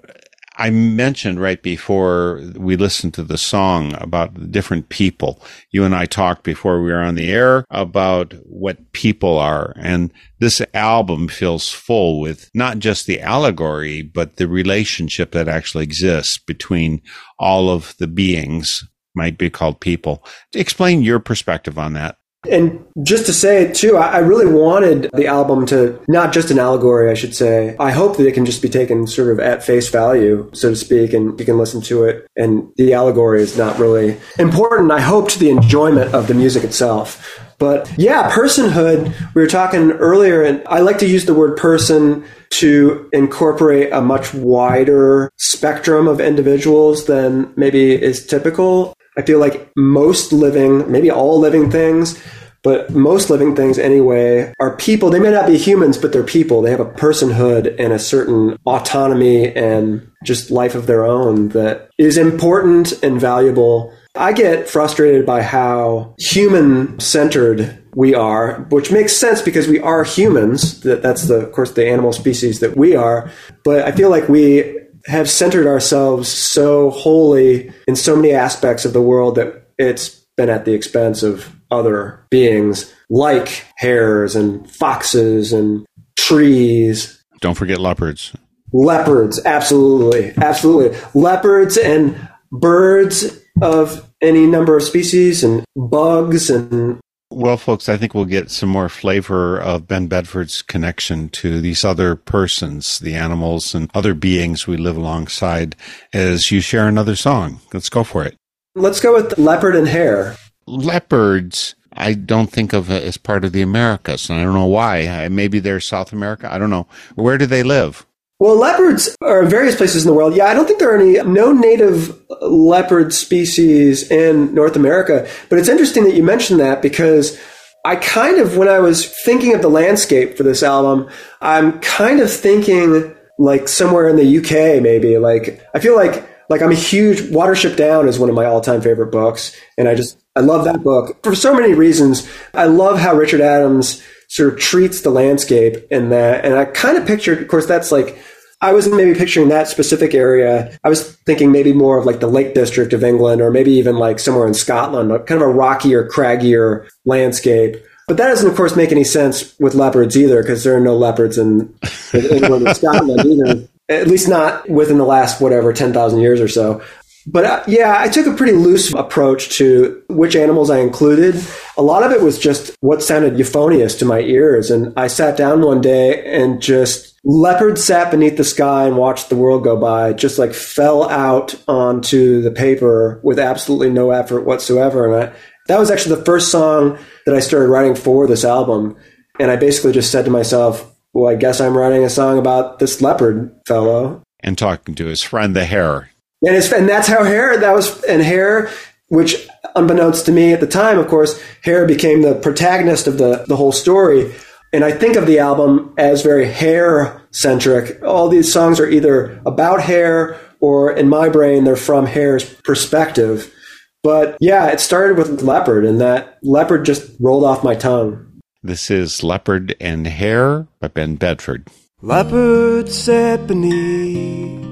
I 0.58 0.70
mentioned 0.70 1.40
right 1.40 1.62
before 1.62 2.42
we 2.56 2.76
listened 2.76 3.14
to 3.14 3.22
the 3.22 3.38
song 3.38 3.94
about 4.00 4.50
different 4.50 4.88
people. 4.88 5.40
You 5.70 5.84
and 5.84 5.94
I 5.94 6.04
talked 6.04 6.42
before 6.42 6.82
we 6.82 6.90
were 6.90 6.98
on 7.00 7.14
the 7.14 7.30
air 7.30 7.64
about 7.70 8.34
what 8.44 8.92
people 8.92 9.38
are. 9.38 9.72
And 9.76 10.12
this 10.40 10.60
album 10.74 11.28
feels 11.28 11.68
full 11.68 12.20
with 12.20 12.50
not 12.54 12.80
just 12.80 13.06
the 13.06 13.20
allegory, 13.20 14.02
but 14.02 14.36
the 14.36 14.48
relationship 14.48 15.30
that 15.30 15.48
actually 15.48 15.84
exists 15.84 16.38
between 16.38 17.02
all 17.38 17.70
of 17.70 17.94
the 17.98 18.08
beings 18.08 18.84
might 19.14 19.38
be 19.38 19.50
called 19.50 19.80
people. 19.80 20.24
Explain 20.54 21.02
your 21.02 21.20
perspective 21.20 21.78
on 21.78 21.92
that. 21.92 22.16
And 22.48 22.84
just 23.02 23.26
to 23.26 23.32
say 23.32 23.64
it 23.64 23.74
too, 23.74 23.96
I 23.96 24.18
really 24.18 24.46
wanted 24.46 25.10
the 25.12 25.26
album 25.26 25.66
to 25.66 26.00
not 26.06 26.32
just 26.32 26.50
an 26.50 26.58
allegory, 26.58 27.10
I 27.10 27.14
should 27.14 27.34
say. 27.34 27.76
I 27.80 27.90
hope 27.90 28.16
that 28.16 28.26
it 28.26 28.32
can 28.32 28.46
just 28.46 28.62
be 28.62 28.68
taken 28.68 29.08
sort 29.08 29.32
of 29.32 29.40
at 29.40 29.64
face 29.64 29.88
value, 29.88 30.48
so 30.54 30.70
to 30.70 30.76
speak, 30.76 31.12
and 31.12 31.38
you 31.38 31.44
can 31.44 31.58
listen 31.58 31.80
to 31.82 32.04
it. 32.04 32.26
And 32.36 32.72
the 32.76 32.94
allegory 32.94 33.42
is 33.42 33.58
not 33.58 33.78
really 33.78 34.18
important, 34.38 34.92
I 34.92 35.00
hope, 35.00 35.28
to 35.30 35.38
the 35.38 35.50
enjoyment 35.50 36.14
of 36.14 36.28
the 36.28 36.34
music 36.34 36.62
itself. 36.62 37.44
But 37.58 37.92
yeah, 37.98 38.30
personhood, 38.30 39.12
we 39.34 39.42
were 39.42 39.48
talking 39.48 39.90
earlier, 39.92 40.42
and 40.42 40.62
I 40.68 40.78
like 40.78 40.98
to 40.98 41.08
use 41.08 41.24
the 41.24 41.34
word 41.34 41.56
person 41.56 42.24
to 42.50 43.10
incorporate 43.12 43.92
a 43.92 44.00
much 44.00 44.32
wider 44.32 45.32
spectrum 45.36 46.06
of 46.06 46.20
individuals 46.20 47.06
than 47.06 47.52
maybe 47.56 48.00
is 48.00 48.24
typical. 48.24 48.94
I 49.18 49.22
feel 49.22 49.40
like 49.40 49.70
most 49.76 50.32
living, 50.32 50.90
maybe 50.90 51.10
all 51.10 51.40
living 51.40 51.70
things, 51.70 52.22
but 52.62 52.90
most 52.90 53.30
living 53.30 53.56
things 53.56 53.78
anyway 53.78 54.52
are 54.60 54.76
people. 54.76 55.10
They 55.10 55.18
may 55.18 55.30
not 55.30 55.46
be 55.46 55.58
humans, 55.58 55.98
but 55.98 56.12
they're 56.12 56.22
people. 56.22 56.62
They 56.62 56.70
have 56.70 56.80
a 56.80 56.84
personhood 56.84 57.74
and 57.78 57.92
a 57.92 57.98
certain 57.98 58.56
autonomy 58.64 59.54
and 59.54 60.08
just 60.24 60.50
life 60.50 60.74
of 60.74 60.86
their 60.86 61.04
own 61.04 61.48
that 61.50 61.90
is 61.98 62.16
important 62.16 62.92
and 63.02 63.20
valuable. 63.20 63.92
I 64.14 64.32
get 64.32 64.68
frustrated 64.68 65.26
by 65.26 65.42
how 65.42 66.14
human 66.18 66.98
centered 67.00 67.82
we 67.94 68.14
are, 68.14 68.66
which 68.70 68.92
makes 68.92 69.16
sense 69.16 69.42
because 69.42 69.66
we 69.66 69.80
are 69.80 70.04
humans. 70.04 70.80
That's 70.80 71.28
the, 71.28 71.46
of 71.46 71.52
course, 71.52 71.72
the 71.72 71.88
animal 71.88 72.12
species 72.12 72.60
that 72.60 72.76
we 72.76 72.94
are. 72.94 73.30
But 73.64 73.84
I 73.84 73.92
feel 73.92 74.10
like 74.10 74.28
we 74.28 74.78
have 75.08 75.28
centered 75.28 75.66
ourselves 75.66 76.28
so 76.28 76.90
wholly 76.90 77.72
in 77.86 77.96
so 77.96 78.14
many 78.14 78.32
aspects 78.32 78.84
of 78.84 78.92
the 78.92 79.02
world 79.02 79.34
that 79.36 79.68
it's 79.78 80.10
been 80.36 80.48
at 80.50 80.64
the 80.64 80.72
expense 80.74 81.22
of 81.22 81.50
other 81.70 82.24
beings 82.30 82.92
like 83.10 83.64
hares 83.76 84.36
and 84.36 84.70
foxes 84.70 85.52
and 85.52 85.84
trees, 86.16 87.22
Don't 87.40 87.54
forget 87.54 87.78
leopards. 87.80 88.32
leopards, 88.72 89.44
absolutely, 89.44 90.32
absolutely. 90.36 90.98
Leopards 91.14 91.76
and 91.78 92.28
birds 92.52 93.38
of 93.62 94.08
any 94.20 94.46
number 94.46 94.76
of 94.76 94.82
species 94.82 95.42
and 95.42 95.64
bugs 95.74 96.50
and 96.50 97.00
Well, 97.38 97.56
folks, 97.56 97.88
I 97.88 97.96
think 97.96 98.14
we'll 98.14 98.24
get 98.24 98.50
some 98.50 98.68
more 98.68 98.88
flavor 98.88 99.60
of 99.60 99.86
Ben 99.86 100.08
Bedford's 100.08 100.60
connection 100.60 101.28
to 101.28 101.60
these 101.60 101.84
other 101.84 102.16
persons, 102.16 102.98
the 102.98 103.14
animals 103.14 103.76
and 103.76 103.88
other 103.94 104.12
beings 104.12 104.66
we 104.66 104.76
live 104.76 104.96
alongside 104.96 105.76
as 106.12 106.50
you 106.50 106.60
share 106.60 106.88
another 106.88 107.14
song. 107.14 107.60
Let's 107.72 107.88
go 107.88 108.02
for 108.02 108.24
it. 108.24 108.34
let's 108.74 108.98
go 108.98 109.14
with 109.14 109.38
leopard 109.38 109.76
and 109.76 109.86
hare. 109.86 110.34
Leopards, 110.66 111.76
I 111.92 112.14
don't 112.14 112.50
think 112.50 112.72
of 112.72 112.90
as 112.90 113.16
part 113.16 113.44
of 113.44 113.52
the 113.52 113.62
Americas, 113.62 114.28
and 114.28 114.40
I 114.40 114.42
don't 114.42 114.54
know 114.54 114.66
why. 114.66 115.28
Maybe 115.28 115.60
they're 115.60 115.78
South 115.78 116.12
America. 116.12 116.52
I 116.52 116.58
don't 116.58 116.70
know. 116.70 116.88
Where 117.14 117.38
do 117.38 117.46
they 117.46 117.62
live? 117.62 118.04
Well, 118.40 118.56
leopards 118.56 119.16
are 119.20 119.42
in 119.42 119.50
various 119.50 119.74
places 119.74 120.04
in 120.04 120.10
the 120.10 120.14
world. 120.14 120.36
Yeah, 120.36 120.46
I 120.46 120.54
don't 120.54 120.66
think 120.66 120.78
there 120.78 120.94
are 120.94 121.00
any 121.00 121.20
no 121.28 121.50
native 121.50 122.16
leopard 122.40 123.12
species 123.12 124.08
in 124.10 124.54
North 124.54 124.76
America. 124.76 125.28
But 125.48 125.58
it's 125.58 125.68
interesting 125.68 126.04
that 126.04 126.14
you 126.14 126.22
mentioned 126.22 126.60
that 126.60 126.80
because 126.80 127.38
I 127.84 127.96
kind 127.96 128.38
of, 128.38 128.56
when 128.56 128.68
I 128.68 128.78
was 128.78 129.08
thinking 129.24 129.54
of 129.54 129.62
the 129.62 129.68
landscape 129.68 130.36
for 130.36 130.44
this 130.44 130.62
album, 130.62 131.08
I'm 131.40 131.80
kind 131.80 132.20
of 132.20 132.32
thinking 132.32 133.12
like 133.38 133.66
somewhere 133.66 134.08
in 134.08 134.16
the 134.16 134.38
UK, 134.38 134.82
maybe. 134.82 135.18
Like 135.18 135.60
I 135.74 135.80
feel 135.80 135.96
like 135.96 136.28
like 136.48 136.62
I'm 136.62 136.70
a 136.70 136.76
huge 136.76 137.20
Watership 137.20 137.76
Down 137.76 138.08
is 138.08 138.18
one 138.18 138.28
of 138.28 138.34
my 138.34 138.44
all 138.44 138.60
time 138.60 138.80
favorite 138.80 139.10
books, 139.10 139.56
and 139.76 139.88
I 139.88 139.96
just 139.96 140.16
I 140.36 140.40
love 140.40 140.64
that 140.64 140.84
book 140.84 141.22
for 141.24 141.34
so 141.34 141.54
many 141.54 141.74
reasons. 141.74 142.30
I 142.54 142.66
love 142.66 142.98
how 142.98 143.14
Richard 143.14 143.40
Adams 143.40 144.02
sort 144.28 144.52
of 144.52 144.60
treats 144.60 145.00
the 145.00 145.10
landscape 145.10 145.86
in 145.90 146.10
that, 146.10 146.44
and 146.44 146.54
I 146.54 146.66
kind 146.66 146.96
of 146.96 147.06
pictured, 147.06 147.42
of 147.42 147.48
course, 147.48 147.66
that's 147.66 147.90
like 147.90 148.18
I 148.60 148.72
wasn't 148.72 148.96
maybe 148.96 149.14
picturing 149.14 149.48
that 149.50 149.68
specific 149.68 150.14
area. 150.14 150.76
I 150.82 150.88
was 150.88 151.12
thinking 151.18 151.52
maybe 151.52 151.72
more 151.72 151.96
of 151.96 152.06
like 152.06 152.20
the 152.20 152.26
Lake 152.26 152.54
District 152.54 152.92
of 152.92 153.04
England, 153.04 153.40
or 153.40 153.50
maybe 153.50 153.72
even 153.72 153.96
like 153.96 154.18
somewhere 154.18 154.48
in 154.48 154.54
Scotland, 154.54 155.10
kind 155.26 155.40
of 155.40 155.48
a 155.48 155.52
rockier, 155.52 156.08
craggier 156.08 156.88
landscape. 157.04 157.76
But 158.08 158.16
that 158.16 158.28
doesn't, 158.28 158.50
of 158.50 158.56
course, 158.56 158.74
make 158.74 158.90
any 158.90 159.04
sense 159.04 159.56
with 159.60 159.74
leopards 159.74 160.16
either, 160.16 160.42
because 160.42 160.64
there 160.64 160.76
are 160.76 160.80
no 160.80 160.96
leopards 160.96 161.38
in, 161.38 161.72
in 162.12 162.24
England 162.24 162.66
and 162.66 162.76
Scotland 162.76 163.20
either. 163.24 163.68
At 163.90 164.06
least 164.06 164.28
not 164.28 164.68
within 164.68 164.98
the 164.98 165.04
last 165.04 165.40
whatever 165.40 165.72
ten 165.72 165.94
thousand 165.94 166.20
years 166.20 166.42
or 166.42 166.48
so. 166.48 166.82
But 167.30 167.44
uh, 167.44 167.62
yeah, 167.66 167.94
I 167.98 168.08
took 168.08 168.26
a 168.26 168.32
pretty 168.32 168.54
loose 168.54 168.92
approach 168.94 169.58
to 169.58 170.02
which 170.08 170.34
animals 170.34 170.70
I 170.70 170.78
included. 170.78 171.44
A 171.76 171.82
lot 171.82 172.02
of 172.02 172.10
it 172.10 172.22
was 172.22 172.38
just 172.38 172.74
what 172.80 173.02
sounded 173.02 173.38
euphonious 173.38 173.96
to 173.96 174.06
my 174.06 174.20
ears. 174.20 174.70
And 174.70 174.94
I 174.96 175.08
sat 175.08 175.36
down 175.36 175.60
one 175.60 175.82
day 175.82 176.24
and 176.24 176.62
just 176.62 177.20
leopard 177.24 177.78
sat 177.78 178.10
beneath 178.10 178.38
the 178.38 178.44
sky 178.44 178.86
and 178.86 178.96
watched 178.96 179.28
the 179.28 179.36
world 179.36 179.62
go 179.62 179.76
by, 179.76 180.14
just 180.14 180.38
like 180.38 180.54
fell 180.54 181.08
out 181.10 181.54
onto 181.68 182.40
the 182.40 182.50
paper 182.50 183.20
with 183.22 183.38
absolutely 183.38 183.90
no 183.90 184.10
effort 184.10 184.46
whatsoever. 184.46 185.12
And 185.12 185.30
I, 185.30 185.36
that 185.66 185.78
was 185.78 185.90
actually 185.90 186.16
the 186.16 186.24
first 186.24 186.50
song 186.50 186.98
that 187.26 187.34
I 187.34 187.40
started 187.40 187.68
writing 187.68 187.94
for 187.94 188.26
this 188.26 188.44
album. 188.44 188.96
And 189.38 189.50
I 189.50 189.56
basically 189.56 189.92
just 189.92 190.10
said 190.10 190.24
to 190.24 190.30
myself, 190.30 190.90
well, 191.12 191.30
I 191.30 191.36
guess 191.36 191.60
I'm 191.60 191.76
writing 191.76 192.04
a 192.04 192.10
song 192.10 192.38
about 192.38 192.78
this 192.78 193.02
leopard 193.02 193.54
fellow. 193.66 194.22
And 194.40 194.56
talking 194.56 194.94
to 194.94 195.06
his 195.06 195.22
friend 195.22 195.54
the 195.54 195.66
hare. 195.66 196.08
And 196.42 196.56
it's 196.56 196.72
and 196.72 196.88
that's 196.88 197.08
how 197.08 197.24
Hare 197.24 197.56
that 197.58 197.72
was 197.72 198.02
and 198.04 198.22
Hare, 198.22 198.70
which 199.08 199.48
unbeknownst 199.74 200.26
to 200.26 200.32
me 200.32 200.52
at 200.52 200.60
the 200.60 200.66
time, 200.66 200.98
of 200.98 201.08
course, 201.08 201.40
Hare 201.62 201.86
became 201.86 202.22
the 202.22 202.34
protagonist 202.34 203.06
of 203.06 203.18
the 203.18 203.44
the 203.48 203.56
whole 203.56 203.72
story. 203.72 204.32
And 204.72 204.84
I 204.84 204.92
think 204.92 205.16
of 205.16 205.26
the 205.26 205.38
album 205.38 205.94
as 205.96 206.22
very 206.22 206.46
hare 206.46 207.22
centric. 207.30 208.02
All 208.02 208.28
these 208.28 208.52
songs 208.52 208.78
are 208.80 208.88
either 208.88 209.40
about 209.46 209.80
hare 209.80 210.38
or 210.60 210.92
in 210.92 211.08
my 211.08 211.28
brain 211.30 211.64
they're 211.64 211.76
from 211.76 212.04
hare's 212.04 212.44
perspective. 212.44 213.54
But 214.02 214.36
yeah, 214.40 214.66
it 214.68 214.80
started 214.80 215.16
with 215.16 215.42
leopard 215.42 215.86
and 215.86 216.00
that 216.00 216.38
leopard 216.42 216.84
just 216.84 217.10
rolled 217.18 217.44
off 217.44 217.64
my 217.64 217.74
tongue. 217.74 218.26
This 218.62 218.90
is 218.90 219.22
Leopard 219.22 219.74
and 219.80 220.06
Hare 220.06 220.66
by 220.80 220.88
Ben 220.88 221.14
Bedford. 221.14 221.68
Leopard 222.02 222.90
sat 222.90 223.46
beneath 223.46 224.67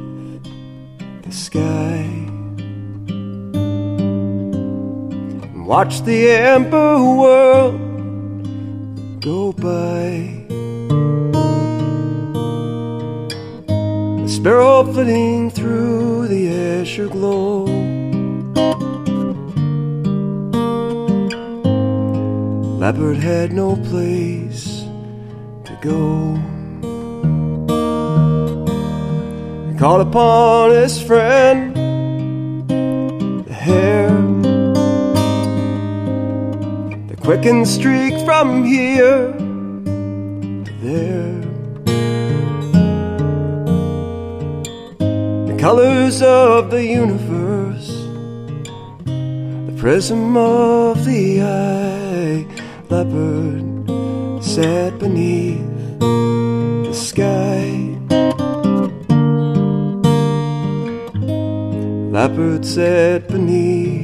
the 1.26 1.32
sky 1.32 2.06
and 5.42 5.66
watched 5.66 6.04
the 6.04 6.30
amber 6.30 6.98
world 6.98 7.80
go 9.20 9.52
by. 9.52 10.32
The 14.22 14.28
sparrow 14.28 14.84
flitting 14.84 15.50
through 15.50 16.28
the 16.28 16.48
azure 16.48 17.08
glow. 17.08 17.64
Leopard 22.78 23.16
had 23.16 23.52
no 23.52 23.74
place 23.76 24.84
to 25.64 25.76
go. 25.80 26.55
Called 29.78 30.06
upon 30.08 30.70
his 30.70 31.02
friend, 31.02 31.76
the 33.46 33.52
hare. 33.52 34.08
The 37.08 37.16
quickened 37.20 37.68
streak 37.68 38.14
from 38.24 38.64
here 38.64 39.32
to 40.64 40.72
there. 40.80 41.40
The 45.46 45.56
colors 45.60 46.22
of 46.22 46.70
the 46.70 46.82
universe, 46.82 47.88
the 49.04 49.74
prism 49.76 50.38
of 50.38 51.04
the 51.04 51.42
eye. 51.42 52.46
Leopard 52.88 54.42
sat 54.42 54.98
beneath 54.98 55.60
the 56.00 56.94
sky. 56.94 57.75
Leopard 62.16 62.64
sat 62.64 63.28
beneath 63.28 63.95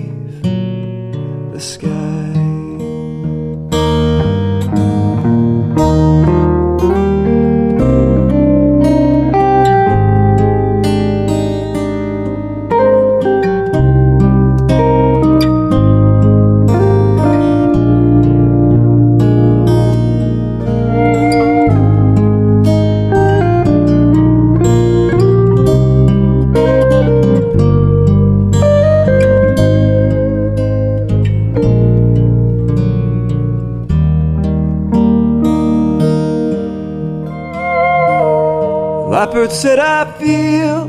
Leopard 39.43 39.57
said, 39.57 39.81
I 39.81 40.05
feel 40.21 40.87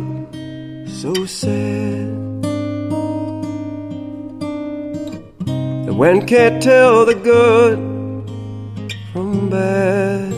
so 0.85 1.25
sad. 1.25 2.43
The 5.87 5.93
wind 5.97 6.27
can't 6.27 6.61
tell 6.61 7.03
the 7.03 7.15
good 7.15 7.79
from 9.11 9.49
bad. 9.49 10.31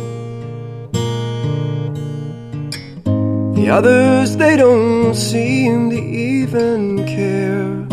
The 3.57 3.69
others, 3.69 4.37
they 4.37 4.55
don't 4.55 5.13
seem 5.13 5.89
to 5.89 5.97
even 5.97 7.05
care. 7.05 7.85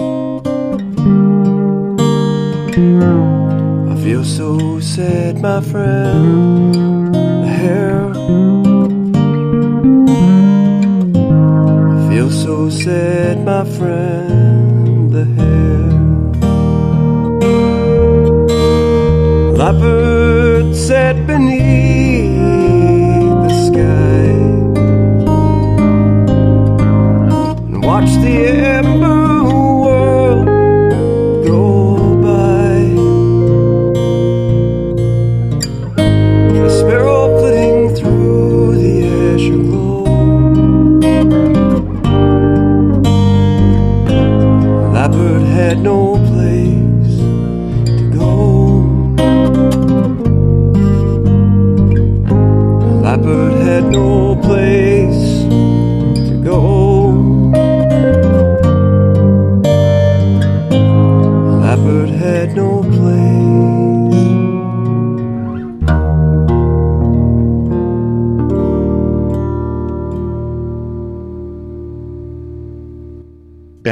I 3.90 3.96
feel 4.04 4.22
so 4.22 4.78
sad, 4.78 5.40
my 5.40 5.60
friend. 5.60 7.01
Friend. 13.82 14.31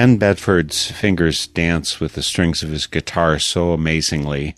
Ben 0.01 0.17
Bedford's 0.17 0.91
fingers 0.91 1.47
dance 1.47 2.01
with 2.01 2.15
the 2.15 2.23
strings 2.23 2.63
of 2.63 2.71
his 2.71 2.87
guitar 2.87 3.39
so 3.39 3.73
amazingly 3.73 4.55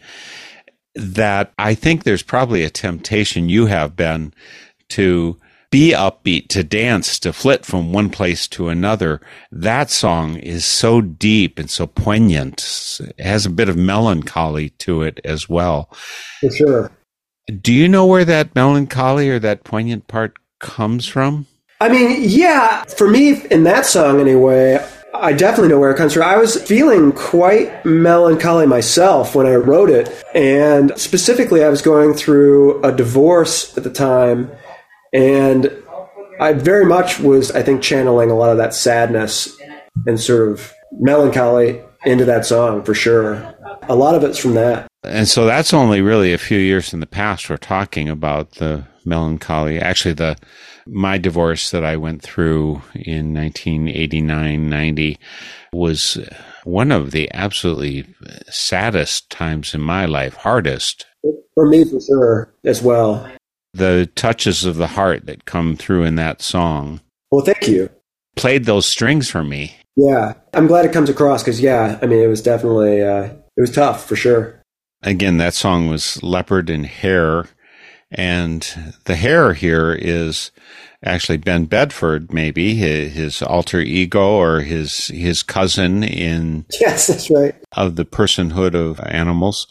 that 0.95 1.53
I 1.59 1.75
think 1.75 2.05
there's 2.05 2.23
probably 2.23 2.63
a 2.63 2.71
temptation 2.71 3.49
you 3.49 3.67
have, 3.67 3.97
Ben, 3.97 4.33
to 4.91 5.37
be 5.73 5.91
upbeat, 5.91 6.47
to 6.51 6.63
dance, 6.63 7.19
to 7.19 7.33
flit 7.33 7.67
from 7.67 7.93
one 7.93 8.09
place 8.09 8.47
to 8.51 8.69
another. 8.69 9.21
That 9.51 9.91
song 9.91 10.37
is 10.37 10.65
so 10.65 11.01
deep 11.01 11.59
and 11.59 11.69
so 11.69 11.89
poignant. 11.89 13.01
It 13.19 13.25
has 13.25 13.45
a 13.45 13.51
bit 13.51 13.69
of 13.69 13.77
melancholy 13.77 14.69
to 14.79 15.03
it 15.03 15.21
as 15.25 15.49
well. 15.49 15.91
For 16.39 16.53
sure. 16.53 16.93
Do 17.61 17.73
you 17.73 17.89
know 17.89 18.07
where 18.07 18.25
that 18.25 18.55
melancholy 18.55 19.29
or 19.29 19.41
that 19.41 19.65
poignant 19.65 20.07
part 20.07 20.37
comes 20.61 21.09
from? 21.09 21.49
I 21.81 21.89
mean, 21.89 22.19
yeah, 22.21 22.85
for 22.85 23.11
me, 23.11 23.45
in 23.47 23.65
that 23.65 23.87
song 23.87 24.21
anyway, 24.21 24.79
I 25.15 25.33
definitely 25.33 25.69
know 25.69 25.79
where 25.79 25.91
it 25.91 25.97
comes 25.97 26.15
from. 26.15 26.23
I 26.23 26.37
was 26.37 26.61
feeling 26.63 27.13
quite 27.13 27.85
melancholy 27.85 28.67
myself 28.67 29.35
when 29.35 29.47
I 29.47 29.55
wrote 29.55 29.91
it. 29.91 30.11
And 30.35 30.93
specifically, 30.99 31.63
I 31.63 31.69
was 31.69 31.83
going 31.83 32.15
through 32.15 32.83
a 32.83 32.93
divorce 32.93 33.77
at 33.77 33.85
the 33.85 33.91
time. 33.91 34.51
And 35.13 35.71
I 36.41 36.55
very 36.55 36.87
much 36.87 37.21
was, 37.21 37.51
I 37.51 37.63
think, 37.63 37.83
channeling 37.83 38.31
a 38.31 38.35
lot 38.35 38.51
of 38.51 38.57
that 38.57 38.75
sadness 38.75 39.55
and 40.07 40.19
sort 40.19 40.49
of 40.49 40.73
melancholy 40.93 41.83
into 42.05 42.25
that 42.25 42.47
song 42.47 42.83
for 42.83 42.95
sure. 42.95 43.55
A 43.83 43.95
lot 43.95 44.15
of 44.15 44.25
it's 44.25 44.39
from 44.39 44.55
that. 44.55 44.87
And 45.05 45.29
so 45.29 45.45
that's 45.45 45.75
only 45.75 46.01
really 46.01 46.33
a 46.33 46.39
few 46.39 46.59
years 46.59 46.93
in 46.93 47.01
the 47.01 47.07
past. 47.07 47.51
We're 47.51 47.57
talking 47.59 48.09
about 48.09 48.53
the 48.53 48.85
melancholy. 49.05 49.79
Actually, 49.79 50.15
the 50.15 50.37
my 50.87 51.19
divorce 51.19 51.71
that 51.71 51.85
I 51.85 51.97
went 51.97 52.23
through 52.23 52.83
in 52.95 53.35
1989 53.35 54.69
90 54.69 55.19
was 55.73 56.19
one 56.65 56.93
of 56.93 57.11
the 57.11 57.33
absolutely 57.35 58.07
saddest 58.49 59.31
times 59.31 59.75
in 59.75 59.81
my 59.81 60.05
life, 60.07 60.35
hardest. 60.35 61.07
For 61.55 61.69
me, 61.69 61.85
for 61.85 62.01
sure, 62.01 62.55
as 62.65 62.83
well. 62.83 63.29
The 63.75 64.11
touches 64.15 64.65
of 64.65 64.77
the 64.77 64.87
heart 64.89 65.27
that 65.27 65.45
come 65.45 65.77
through 65.77 66.05
in 66.05 66.17
that 66.17 66.43
song 66.43 67.01
Well, 67.31 67.45
thank 67.45 67.69
you. 67.69 67.89
played 68.37 68.65
those 68.65 68.87
strings 68.87 69.31
for 69.31 69.43
me. 69.43 69.77
Yeah, 69.97 70.35
I'm 70.55 70.67
glad 70.67 70.85
it 70.85 70.93
comes 70.93 71.09
across 71.11 71.43
because, 71.43 71.61
yeah, 71.61 71.99
I 72.03 72.07
mean, 72.07 72.23
it 72.23 72.27
was 72.29 72.43
definitely, 72.43 73.03
uh, 73.03 73.25
it 73.25 73.61
was 73.61 73.71
tough 73.71 74.07
for 74.07 74.17
sure. 74.17 74.61
Again, 75.03 75.39
that 75.39 75.55
song 75.55 75.89
was 75.89 76.23
Leopard 76.23 76.71
and 76.71 76.87
Hare. 76.87 77.47
And 78.13 78.95
the 79.05 79.17
hare 79.17 79.55
here 79.55 79.93
is 79.93 80.51
actually 81.05 81.39
Ben 81.39 81.65
Bedford, 81.65 82.33
maybe 82.33 82.75
his, 82.75 83.43
alter 83.43 83.81
ego 83.81 84.37
or 84.37 84.61
his 84.61 85.09
his 85.09 85.43
cousin 85.43 86.05
in 86.05 86.65
Yes, 86.81 87.07
that's 87.07 87.31
right. 87.31 87.55
of 87.77 87.97
the 87.97 88.05
personhood 88.05 88.75
of 88.75 89.01
animals. 89.01 89.67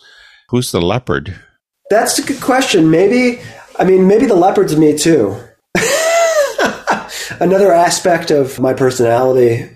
Who's 0.49 0.71
the 0.71 0.81
leopard? 0.81 1.39
That's 1.89 2.19
a 2.19 2.23
good 2.23 2.41
question. 2.41 2.89
Maybe, 2.89 3.41
I 3.79 3.85
mean, 3.85 4.07
maybe 4.07 4.25
the 4.25 4.35
leopard's 4.35 4.75
me 4.75 4.97
too. 4.97 5.37
Another 7.39 7.71
aspect 7.71 8.31
of 8.31 8.59
my 8.59 8.73
personality, 8.73 9.69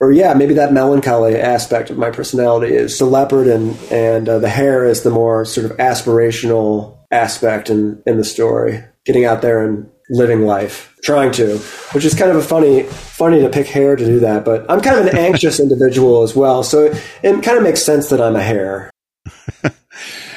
or 0.00 0.12
yeah, 0.12 0.34
maybe 0.34 0.54
that 0.54 0.72
melancholy 0.72 1.36
aspect 1.36 1.90
of 1.90 1.98
my 1.98 2.10
personality 2.10 2.74
is 2.74 2.98
the 2.98 3.04
leopard, 3.04 3.46
and 3.46 3.76
and 3.90 4.28
uh, 4.28 4.38
the 4.38 4.48
hare 4.48 4.84
is 4.84 5.02
the 5.02 5.10
more 5.10 5.44
sort 5.44 5.70
of 5.70 5.76
aspirational 5.76 6.93
aspect 7.14 7.70
in 7.70 8.02
in 8.06 8.18
the 8.18 8.24
story. 8.24 8.84
Getting 9.06 9.24
out 9.26 9.42
there 9.42 9.64
and 9.64 9.90
living 10.10 10.42
life, 10.46 10.94
trying 11.02 11.30
to, 11.32 11.58
which 11.92 12.04
is 12.04 12.14
kind 12.14 12.30
of 12.30 12.36
a 12.36 12.42
funny 12.42 12.82
funny 12.84 13.40
to 13.40 13.48
pick 13.48 13.66
hare 13.66 13.96
to 13.96 14.04
do 14.04 14.20
that. 14.20 14.44
But 14.44 14.70
I'm 14.70 14.80
kind 14.80 14.98
of 14.98 15.06
an 15.06 15.16
anxious 15.16 15.60
individual 15.66 16.22
as 16.22 16.34
well, 16.34 16.62
so 16.62 16.84
it, 16.86 17.02
it 17.22 17.42
kind 17.42 17.56
of 17.58 17.62
makes 17.62 17.82
sense 17.82 18.08
that 18.08 18.20
I'm 18.20 18.36
a 18.36 18.42
hare. 18.42 18.90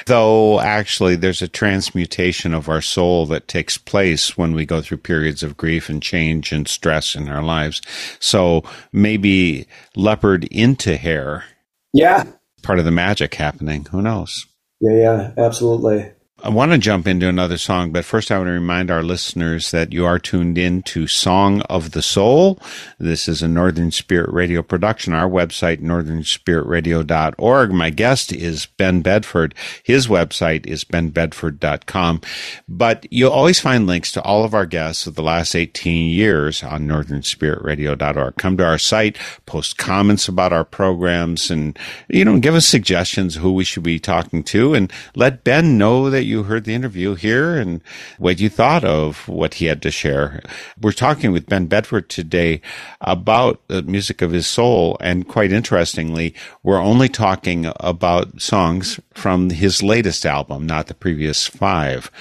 Though 0.06 0.62
actually, 0.62 1.18
there's 1.18 1.42
a 1.42 1.50
transmutation 1.50 2.54
of 2.54 2.70
our 2.70 2.80
soul 2.82 3.26
that 3.26 3.50
takes 3.50 3.78
place 3.78 4.38
when 4.38 4.54
we 4.54 4.66
go 4.66 4.82
through 4.82 5.00
periods 5.00 5.44
of 5.44 5.58
grief 5.58 5.90
and 5.90 6.02
change 6.02 6.54
and 6.54 6.66
stress 6.66 7.14
in 7.14 7.28
our 7.28 7.44
lives. 7.44 7.82
So 8.20 8.64
maybe 8.94 9.68
leopard 9.98 10.46
into 10.46 10.96
hare, 10.96 11.44
Yeah, 11.92 12.24
part 12.64 12.80
of 12.80 12.86
the 12.86 12.92
magic 12.92 13.36
happening. 13.36 13.86
Who 13.92 14.02
knows? 14.02 14.46
yeah, 14.80 14.96
yeah, 14.96 15.32
absolutely. 15.38 16.12
I 16.44 16.50
want 16.50 16.72
to 16.72 16.78
jump 16.78 17.08
into 17.08 17.28
another 17.28 17.58
song, 17.58 17.92
but 17.92 18.06
first 18.06 18.32
I 18.32 18.38
want 18.38 18.50
to 18.50 18.52
remind 18.52 18.92
our 18.92 19.02
listeners 19.02 19.72
that 19.72 19.92
you 19.92 20.06
are 20.06 20.20
tuned 20.20 20.56
in 20.56 20.84
to 20.84 21.08
Song 21.08 21.62
of 21.62 21.94
the 21.94 22.04
Soul. 22.04 22.60
This 23.00 23.28
is 23.28 23.42
a 23.42 23.48
Northern 23.48 23.90
Spirit 23.90 24.32
Radio 24.32 24.62
production. 24.62 25.14
Our 25.14 25.28
website, 25.28 25.82
northernspiritradio.org. 25.82 27.72
My 27.72 27.90
guest 27.90 28.32
is 28.32 28.68
Ben 28.68 29.02
Bedford. 29.02 29.56
His 29.82 30.08
website 30.08 30.68
is 30.68 30.84
benbedford.com. 30.84 32.22
But 32.70 33.08
you'll 33.10 33.32
always 33.32 33.60
find 33.60 33.88
links 33.88 34.12
to 34.12 34.22
all 34.22 34.44
of 34.44 34.54
our 34.54 34.68
guests 34.68 35.08
of 35.08 35.16
the 35.16 35.24
last 35.24 35.56
18 35.56 36.12
years 36.12 36.62
on 36.62 36.88
northernspiritradio.org. 36.88 38.36
Come 38.36 38.58
to 38.58 38.64
our 38.64 38.78
site, 38.78 39.18
post 39.48 39.80
comments 39.80 40.28
about 40.28 40.54
our 40.54 40.66
programs, 40.66 41.50
and, 41.50 41.80
you 42.10 42.24
know, 42.24 42.38
give 42.38 42.54
us 42.54 42.68
suggestions 42.68 43.38
who 43.38 43.52
we 43.54 43.64
should 43.64 43.82
be 43.82 43.98
talking 43.98 44.44
to, 44.44 44.76
and 44.76 44.94
let 45.16 45.44
Ben 45.44 45.80
know 45.80 46.12
that 46.12 46.27
you 46.28 46.44
heard 46.44 46.66
the 46.66 46.76
interview 46.76 47.16
here 47.16 47.56
and 47.56 47.82
what 48.18 48.40
you 48.40 48.50
thought 48.50 48.84
of 48.84 49.28
what 49.28 49.56
he 49.56 49.66
had 49.66 49.82
to 49.82 49.92
share. 49.92 50.42
We're 50.80 50.92
talking 50.92 51.32
with 51.32 51.48
Ben 51.48 51.66
Bedford 51.66 52.10
today 52.10 52.62
about 53.02 53.62
the 53.68 53.82
music 53.82 54.22
of 54.22 54.32
his 54.32 54.48
soul. 54.48 54.98
And 55.00 55.28
quite 55.28 55.52
interestingly, 55.52 56.36
we're 56.64 56.82
only 56.82 57.10
talking 57.10 57.72
about 57.80 58.42
songs 58.42 59.00
from 59.14 59.50
his 59.50 59.82
latest 59.82 60.26
album, 60.26 60.68
not 60.68 60.88
the 60.88 60.94
previous 60.94 61.48
five. 61.48 62.12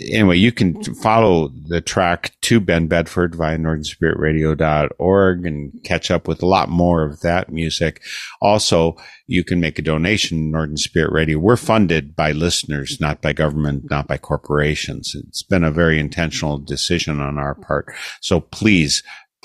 Anyway, 0.00 0.36
you 0.36 0.52
can 0.52 0.82
follow 0.94 1.48
the 1.66 1.80
track 1.80 2.32
to 2.42 2.60
Ben 2.60 2.86
Bedford 2.86 3.34
via 3.34 3.58
northernspiritradio.org 3.58 5.46
and 5.46 5.72
catch 5.84 6.10
up 6.10 6.28
with 6.28 6.42
a 6.42 6.46
lot 6.46 6.68
more 6.68 7.02
of 7.02 7.20
that 7.20 7.50
music. 7.52 8.02
Also, 8.40 8.96
you 9.26 9.44
can 9.44 9.60
make 9.60 9.78
a 9.78 9.82
donation 9.82 10.38
to 10.38 10.44
Northern 10.44 10.76
Spirit 10.76 11.12
Radio. 11.12 11.38
We're 11.38 11.56
funded 11.56 12.14
by 12.14 12.32
listeners, 12.32 12.98
not 13.00 13.20
by 13.20 13.32
government, 13.32 13.90
not 13.90 14.06
by 14.06 14.18
corporations. 14.18 15.14
It's 15.14 15.42
been 15.42 15.64
a 15.64 15.70
very 15.70 15.98
intentional 15.98 16.58
decision 16.58 17.20
on 17.20 17.38
our 17.38 17.54
part. 17.54 17.92
So 18.20 18.40
please 18.40 19.02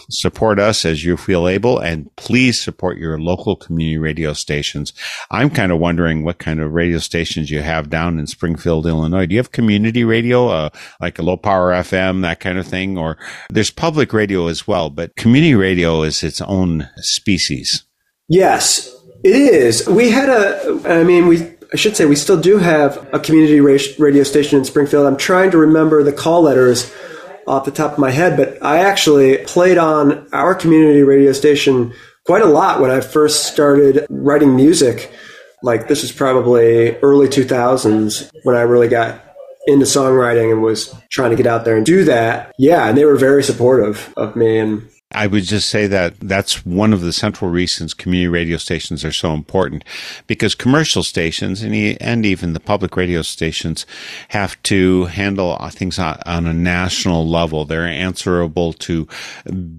support 0.09 0.59
us 0.59 0.85
as 0.85 1.03
you 1.03 1.17
feel 1.17 1.47
able 1.47 1.79
and 1.79 2.13
please 2.15 2.61
support 2.61 2.97
your 2.97 3.19
local 3.19 3.55
community 3.55 3.97
radio 3.97 4.33
stations. 4.33 4.93
I'm 5.31 5.49
kind 5.49 5.71
of 5.71 5.79
wondering 5.79 6.23
what 6.23 6.39
kind 6.39 6.59
of 6.59 6.73
radio 6.73 6.99
stations 6.99 7.49
you 7.49 7.61
have 7.61 7.89
down 7.89 8.19
in 8.19 8.27
Springfield, 8.27 8.85
Illinois. 8.85 9.25
Do 9.25 9.35
you 9.35 9.39
have 9.39 9.51
community 9.51 10.03
radio, 10.03 10.47
uh, 10.47 10.69
like 11.01 11.19
a 11.19 11.23
low 11.23 11.37
power 11.37 11.71
FM, 11.71 12.21
that 12.21 12.39
kind 12.39 12.57
of 12.57 12.67
thing? 12.67 12.97
Or 12.97 13.17
there's 13.49 13.71
public 13.71 14.13
radio 14.13 14.47
as 14.47 14.67
well, 14.67 14.89
but 14.89 15.15
community 15.15 15.55
radio 15.55 16.03
is 16.03 16.23
its 16.23 16.41
own 16.41 16.89
species. 16.97 17.85
Yes, 18.29 18.93
it 19.23 19.35
is. 19.35 19.87
We 19.87 20.11
had 20.11 20.29
a, 20.29 20.81
I 20.85 21.03
mean, 21.03 21.27
we, 21.27 21.53
I 21.73 21.75
should 21.75 21.95
say 21.95 22.05
we 22.05 22.15
still 22.15 22.39
do 22.39 22.57
have 22.57 22.97
a 23.13 23.19
community 23.19 23.59
radio 23.59 24.23
station 24.23 24.59
in 24.59 24.65
Springfield. 24.65 25.07
I'm 25.07 25.17
trying 25.17 25.51
to 25.51 25.57
remember 25.57 26.03
the 26.03 26.13
call 26.13 26.43
letters 26.43 26.93
off 27.47 27.65
the 27.65 27.71
top 27.71 27.93
of 27.93 27.99
my 27.99 28.11
head, 28.11 28.37
but 28.37 28.63
I 28.63 28.79
actually 28.79 29.37
played 29.39 29.77
on 29.77 30.27
our 30.33 30.55
community 30.55 31.03
radio 31.03 31.31
station 31.33 31.93
quite 32.25 32.41
a 32.41 32.47
lot 32.47 32.79
when 32.79 32.91
I 32.91 33.01
first 33.01 33.45
started 33.45 34.05
writing 34.09 34.55
music. 34.55 35.11
Like 35.61 35.87
this 35.87 36.03
is 36.03 36.11
probably 36.11 36.95
early 36.97 37.27
2000s 37.27 38.29
when 38.43 38.55
I 38.55 38.61
really 38.61 38.87
got 38.87 39.21
into 39.65 39.85
songwriting 39.85 40.51
and 40.51 40.61
was 40.61 40.93
trying 41.09 41.31
to 41.31 41.37
get 41.37 41.47
out 41.47 41.65
there 41.65 41.77
and 41.77 41.85
do 41.85 42.03
that. 42.05 42.53
Yeah, 42.57 42.87
and 42.87 42.97
they 42.97 43.05
were 43.05 43.15
very 43.15 43.43
supportive 43.43 44.13
of 44.17 44.35
me 44.35 44.59
and 44.59 44.89
I 45.13 45.27
would 45.27 45.43
just 45.43 45.69
say 45.69 45.87
that 45.87 46.19
that's 46.19 46.65
one 46.65 46.93
of 46.93 47.01
the 47.01 47.13
central 47.13 47.49
reasons 47.51 47.93
community 47.93 48.27
radio 48.27 48.57
stations 48.57 49.05
are 49.05 49.11
so 49.11 49.33
important 49.33 49.83
because 50.27 50.55
commercial 50.55 51.03
stations 51.03 51.61
and, 51.61 51.73
and 52.01 52.25
even 52.25 52.53
the 52.53 52.59
public 52.59 52.95
radio 52.95 53.21
stations 53.21 53.85
have 54.29 54.61
to 54.63 55.05
handle 55.05 55.57
uh, 55.59 55.69
things 55.69 55.99
on, 55.99 56.19
on 56.25 56.45
a 56.45 56.53
national 56.53 57.27
level. 57.27 57.65
They're 57.65 57.85
answerable 57.85 58.73
to 58.73 59.07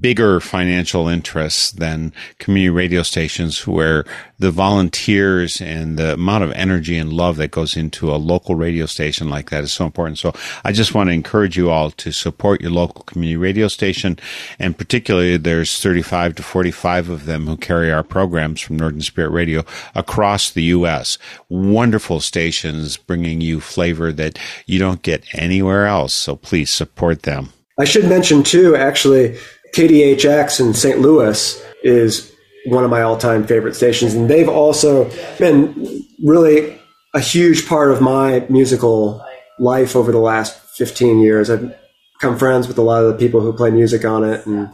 bigger 0.00 0.40
financial 0.40 1.08
interests 1.08 1.72
than 1.72 2.12
community 2.38 2.70
radio 2.70 3.02
stations 3.02 3.66
where 3.66 4.04
the 4.38 4.50
volunteers 4.50 5.60
and 5.60 5.96
the 5.96 6.14
amount 6.14 6.44
of 6.44 6.52
energy 6.52 6.98
and 6.98 7.12
love 7.12 7.36
that 7.36 7.50
goes 7.50 7.76
into 7.76 8.12
a 8.12 8.16
local 8.16 8.54
radio 8.54 8.86
station 8.86 9.30
like 9.30 9.50
that 9.50 9.64
is 9.64 9.72
so 9.72 9.86
important. 9.86 10.18
So 10.18 10.34
I 10.64 10.72
just 10.72 10.94
want 10.94 11.08
to 11.08 11.14
encourage 11.14 11.56
you 11.56 11.70
all 11.70 11.90
to 11.92 12.12
support 12.12 12.60
your 12.60 12.70
local 12.70 13.04
community 13.04 13.36
radio 13.36 13.68
station 13.68 14.18
and 14.58 14.76
particularly 14.76 15.23
there's 15.36 15.78
35 15.80 16.36
to 16.36 16.42
45 16.42 17.08
of 17.08 17.26
them 17.26 17.46
who 17.46 17.56
carry 17.56 17.92
our 17.92 18.02
programs 18.02 18.60
from 18.60 18.76
Northern 18.76 19.00
Spirit 19.00 19.30
Radio 19.30 19.64
across 19.94 20.50
the 20.50 20.62
U.S. 20.64 21.18
Wonderful 21.48 22.20
stations 22.20 22.96
bringing 22.96 23.40
you 23.40 23.60
flavor 23.60 24.12
that 24.12 24.38
you 24.66 24.78
don't 24.78 25.02
get 25.02 25.24
anywhere 25.34 25.86
else. 25.86 26.14
So 26.14 26.36
please 26.36 26.70
support 26.70 27.22
them. 27.22 27.52
I 27.78 27.84
should 27.84 28.08
mention 28.08 28.42
too, 28.42 28.76
actually, 28.76 29.38
KDHX 29.74 30.60
in 30.60 30.74
St. 30.74 31.00
Louis 31.00 31.60
is 31.82 32.32
one 32.66 32.84
of 32.84 32.90
my 32.90 33.02
all-time 33.02 33.46
favorite 33.46 33.74
stations, 33.74 34.14
and 34.14 34.30
they've 34.30 34.48
also 34.48 35.10
been 35.38 36.04
really 36.24 36.78
a 37.14 37.20
huge 37.20 37.66
part 37.66 37.90
of 37.90 38.00
my 38.00 38.46
musical 38.48 39.24
life 39.58 39.96
over 39.96 40.12
the 40.12 40.18
last 40.18 40.58
15 40.76 41.20
years. 41.20 41.50
I've 41.50 41.74
become 42.18 42.38
friends 42.38 42.68
with 42.68 42.78
a 42.78 42.82
lot 42.82 43.04
of 43.04 43.12
the 43.12 43.18
people 43.18 43.40
who 43.40 43.52
play 43.52 43.70
music 43.70 44.04
on 44.04 44.24
it, 44.24 44.46
and 44.46 44.70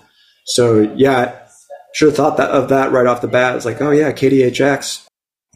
so 0.54 0.80
yeah, 0.96 1.38
should 1.94 2.08
have 2.08 2.16
thought 2.16 2.36
that 2.36 2.50
of 2.50 2.68
that 2.68 2.92
right 2.92 3.06
off 3.06 3.20
the 3.20 3.28
bat. 3.28 3.56
It's 3.56 3.64
like, 3.64 3.80
oh 3.80 3.90
yeah, 3.90 4.12
KDHX. 4.12 5.06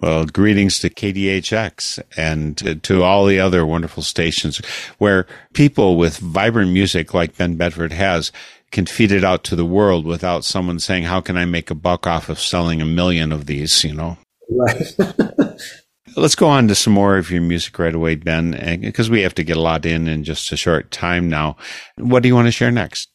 Well, 0.00 0.26
greetings 0.26 0.80
to 0.80 0.90
KDHX 0.90 2.02
and 2.16 2.58
to, 2.58 2.74
to 2.74 3.02
all 3.02 3.26
the 3.26 3.40
other 3.40 3.64
wonderful 3.64 4.02
stations 4.02 4.58
where 4.98 5.26
people 5.54 5.96
with 5.96 6.18
vibrant 6.18 6.72
music 6.72 7.14
like 7.14 7.36
Ben 7.36 7.56
Bedford 7.56 7.92
has 7.92 8.32
can 8.72 8.86
feed 8.86 9.12
it 9.12 9.24
out 9.24 9.44
to 9.44 9.56
the 9.56 9.64
world 9.64 10.04
without 10.04 10.44
someone 10.44 10.80
saying, 10.80 11.04
how 11.04 11.20
can 11.20 11.36
I 11.36 11.44
make 11.44 11.70
a 11.70 11.76
buck 11.76 12.06
off 12.06 12.28
of 12.28 12.40
selling 12.40 12.82
a 12.82 12.84
million 12.84 13.32
of 13.32 13.46
these, 13.46 13.84
you 13.84 13.94
know? 13.94 14.18
Right. 14.50 14.94
Let's 16.16 16.34
go 16.34 16.48
on 16.48 16.68
to 16.68 16.74
some 16.74 16.92
more 16.92 17.16
of 17.16 17.30
your 17.30 17.40
music 17.40 17.78
right 17.78 17.94
away, 17.94 18.16
Ben, 18.16 18.54
eh, 18.54 18.76
because 18.76 19.08
we 19.08 19.22
have 19.22 19.34
to 19.36 19.44
get 19.44 19.56
a 19.56 19.60
lot 19.60 19.86
in 19.86 20.06
in 20.06 20.22
just 20.22 20.52
a 20.52 20.56
short 20.56 20.90
time 20.90 21.28
now. 21.28 21.56
What 21.96 22.22
do 22.22 22.28
you 22.28 22.34
want 22.34 22.46
to 22.46 22.52
share 22.52 22.70
next? 22.70 23.08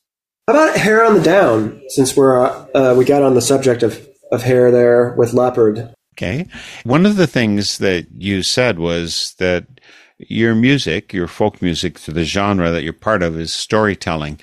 How 0.49 0.55
about 0.55 0.77
hare 0.77 1.05
on 1.05 1.13
the 1.13 1.21
down? 1.21 1.79
Since 1.89 2.17
we're 2.17 2.43
uh, 2.43 2.65
uh, 2.73 2.95
we 2.97 3.05
got 3.05 3.21
on 3.21 3.35
the 3.35 3.41
subject 3.41 3.83
of 3.83 4.09
of 4.31 4.41
hare 4.41 4.71
there 4.71 5.13
with 5.15 5.31
leopard. 5.31 5.93
Okay. 6.13 6.47
One 6.83 7.05
of 7.05 7.17
the 7.17 7.27
things 7.27 7.77
that 7.77 8.07
you 8.17 8.41
said 8.41 8.79
was 8.79 9.35
that 9.37 9.67
your 10.17 10.55
music, 10.55 11.13
your 11.13 11.27
folk 11.27 11.61
music, 11.61 11.99
the 11.99 12.23
genre 12.23 12.71
that 12.71 12.81
you're 12.81 12.93
part 12.93 13.21
of 13.21 13.39
is 13.39 13.53
storytelling. 13.53 14.39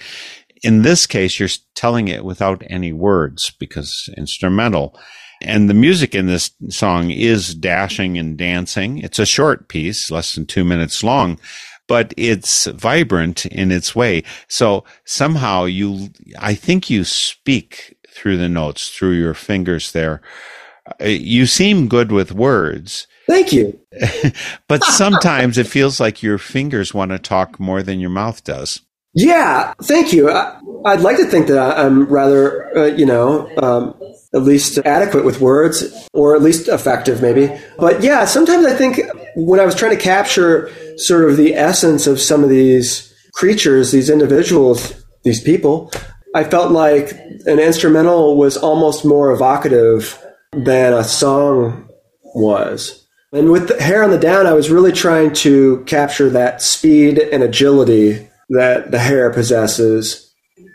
In 0.62 0.82
this 0.82 1.06
case, 1.06 1.40
you're 1.40 1.48
telling 1.74 2.06
it 2.06 2.24
without 2.24 2.62
any 2.68 2.92
words 2.92 3.50
because 3.58 4.08
instrumental. 4.16 4.96
And 5.42 5.68
the 5.68 5.74
music 5.74 6.14
in 6.14 6.26
this 6.26 6.52
song 6.68 7.10
is 7.10 7.52
dashing 7.52 8.16
and 8.16 8.38
dancing. 8.38 8.98
It's 8.98 9.18
a 9.18 9.26
short 9.26 9.66
piece, 9.66 10.08
less 10.08 10.36
than 10.36 10.46
two 10.46 10.62
minutes 10.62 11.02
long, 11.02 11.40
but 11.88 12.14
it's 12.16 12.66
vibrant 12.66 13.46
in 13.46 13.70
its 13.72 13.94
way. 13.94 14.24
So 14.48 14.84
somehow 15.04 15.64
you, 15.64 16.10
I 16.38 16.54
think 16.54 16.90
you 16.90 17.04
speak 17.04 17.96
through 18.10 18.38
the 18.38 18.48
notes, 18.48 18.88
through 18.90 19.12
your 19.12 19.34
fingers 19.34 19.92
there. 19.92 20.20
Uh, 21.00 21.06
You 21.06 21.46
seem 21.46 21.88
good 21.88 22.12
with 22.12 22.32
words, 22.32 23.06
Thank 23.28 23.52
you. 23.52 23.78
but 24.68 24.84
sometimes 24.84 25.58
it 25.58 25.66
feels 25.66 26.00
like 26.00 26.22
your 26.22 26.38
fingers 26.38 26.94
want 26.94 27.10
to 27.12 27.18
talk 27.18 27.58
more 27.60 27.82
than 27.82 28.00
your 28.00 28.10
mouth 28.10 28.44
does. 28.44 28.82
Yeah, 29.16 29.72
thank 29.82 30.12
you. 30.12 30.30
I, 30.30 30.58
I'd 30.84 31.00
like 31.00 31.16
to 31.16 31.24
think 31.24 31.46
that 31.46 31.58
I- 31.58 31.84
I'm 31.84 32.04
rather, 32.04 32.76
uh, 32.76 32.84
you 32.84 33.06
know, 33.06 33.50
um, 33.62 33.94
at 34.34 34.42
least 34.42 34.78
adequate 34.84 35.24
with 35.24 35.40
words, 35.40 35.84
or 36.12 36.36
at 36.36 36.42
least 36.42 36.68
effective, 36.68 37.22
maybe. 37.22 37.50
But 37.78 38.02
yeah, 38.02 38.26
sometimes 38.26 38.66
I 38.66 38.74
think 38.74 39.00
when 39.34 39.58
I 39.58 39.64
was 39.64 39.74
trying 39.74 39.96
to 39.96 40.02
capture 40.02 40.70
sort 40.98 41.30
of 41.30 41.38
the 41.38 41.54
essence 41.54 42.06
of 42.06 42.20
some 42.20 42.44
of 42.44 42.50
these 42.50 43.10
creatures, 43.32 43.90
these 43.90 44.10
individuals, 44.10 44.92
these 45.24 45.40
people, 45.40 45.90
I 46.34 46.44
felt 46.44 46.70
like 46.70 47.12
an 47.46 47.58
instrumental 47.58 48.36
was 48.36 48.58
almost 48.58 49.06
more 49.06 49.32
evocative 49.32 50.22
than 50.52 50.92
a 50.92 51.04
song 51.04 51.88
was. 52.34 53.06
And 53.32 53.50
with 53.50 53.78
hare 53.80 54.04
on 54.04 54.10
the 54.10 54.18
down, 54.18 54.46
I 54.46 54.52
was 54.52 54.70
really 54.70 54.92
trying 54.92 55.32
to 55.34 55.82
capture 55.86 56.28
that 56.30 56.60
speed 56.60 57.18
and 57.18 57.42
agility 57.42 58.28
that 58.50 58.90
the 58.90 58.98
hare 58.98 59.30
possesses. 59.30 60.34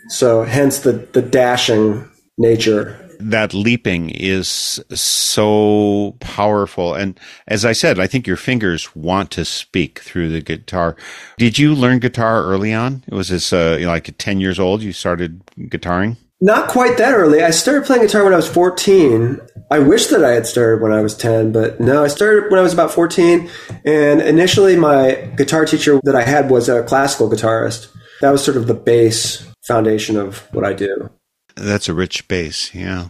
So, 0.10 0.44
hence 0.44 0.80
the, 0.80 0.94
the 0.94 1.22
dashing 1.22 2.10
nature. 2.38 2.98
that 3.30 3.54
leaping 3.54 4.10
is 4.10 4.84
so 4.94 6.16
powerful. 6.20 6.96
And 6.96 7.20
as 7.48 7.66
I 7.66 7.72
said, 7.72 8.00
I 8.00 8.08
think 8.08 8.26
your 8.26 8.38
fingers 8.38 8.96
want 8.96 9.32
to 9.32 9.46
speak 9.46 10.00
through 10.00 10.30
the 10.30 10.42
guitar. 10.42 10.96
Did 11.38 11.60
you 11.60 11.76
learn 11.76 12.00
guitar 12.00 12.44
early 12.44 12.74
on? 12.74 13.04
It 13.08 13.14
was 13.14 13.30
this 13.30 13.54
uh, 13.54 13.78
like 13.82 14.16
10 14.18 14.40
years 14.40 14.60
old 14.60 14.82
you 14.82 14.92
started 14.92 15.46
guitaring? 15.58 16.18
Not 16.44 16.70
quite 16.70 16.98
that 16.98 17.14
early. 17.14 17.44
I 17.44 17.52
started 17.52 17.86
playing 17.86 18.02
guitar 18.02 18.24
when 18.24 18.34
I 18.34 18.38
was 18.38 18.50
14. 18.50 19.40
I 19.70 19.78
wish 19.78 20.08
that 20.08 20.26
I 20.26 20.32
had 20.32 20.48
started 20.48 20.82
when 20.82 20.92
I 20.92 21.02
was 21.02 21.16
10, 21.16 21.52
but 21.52 21.80
no, 21.80 22.04
I 22.04 22.08
started 22.08 22.50
when 22.50 22.60
I 22.60 22.64
was 22.64 22.74
about 22.74 22.92
14. 22.92 23.48
And 23.86 24.22
initially, 24.22 24.76
my 24.76 25.32
guitar 25.38 25.66
teacher 25.66 26.00
that 26.04 26.16
I 26.16 26.24
had 26.24 26.50
was 26.50 26.68
a 26.68 26.84
classical 26.84 27.30
guitarist. 27.30 27.88
That 28.22 28.32
was 28.32 28.44
sort 28.44 28.58
of 28.58 28.66
the 28.66 28.74
base 28.74 29.48
foundation 29.68 30.18
of 30.18 30.40
what 30.52 30.66
I 30.66 30.74
do. 30.74 31.12
That's 31.56 31.88
a 31.88 31.94
rich 31.94 32.28
base, 32.28 32.74
yeah. 32.74 33.10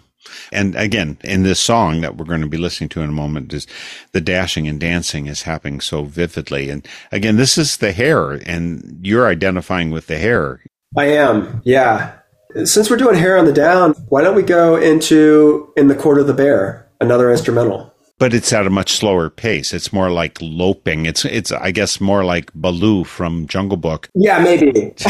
And 0.51 0.75
again, 0.75 1.17
in 1.23 1.43
this 1.43 1.59
song 1.59 2.01
that 2.01 2.17
we're 2.17 2.25
going 2.25 2.41
to 2.41 2.47
be 2.47 2.57
listening 2.57 2.89
to 2.89 3.01
in 3.01 3.09
a 3.09 3.13
moment, 3.13 3.53
is 3.53 3.65
the 4.11 4.21
dashing 4.21 4.67
and 4.67 4.79
dancing 4.79 5.27
is 5.27 5.43
happening 5.43 5.79
so 5.79 6.03
vividly. 6.03 6.69
And 6.69 6.85
again, 7.11 7.37
this 7.37 7.57
is 7.57 7.77
the 7.77 7.93
hare, 7.93 8.31
and 8.31 8.99
you're 9.01 9.27
identifying 9.27 9.89
with 9.89 10.07
the 10.07 10.17
hare. 10.17 10.61
I 10.97 11.05
am, 11.05 11.61
yeah. 11.63 12.17
Since 12.65 12.89
we're 12.89 12.97
doing 12.97 13.15
hare 13.15 13.37
on 13.37 13.45
the 13.45 13.53
down, 13.53 13.93
why 14.09 14.21
don't 14.21 14.35
we 14.35 14.43
go 14.43 14.75
into 14.75 15.71
In 15.77 15.87
the 15.87 15.95
Court 15.95 16.19
of 16.19 16.27
the 16.27 16.33
Bear, 16.33 16.89
another 16.99 17.31
instrumental? 17.31 17.93
But 18.19 18.33
it's 18.33 18.53
at 18.53 18.67
a 18.67 18.69
much 18.69 18.91
slower 18.91 19.29
pace. 19.29 19.73
It's 19.73 19.91
more 19.91 20.11
like 20.11 20.37
loping. 20.41 21.05
It's 21.05 21.25
it's 21.25 21.51
I 21.51 21.71
guess 21.71 21.99
more 21.99 22.23
like 22.23 22.53
Baloo 22.53 23.03
from 23.03 23.47
Jungle 23.47 23.77
Book. 23.77 24.09
Yeah, 24.13 24.39
maybe. 24.43 24.93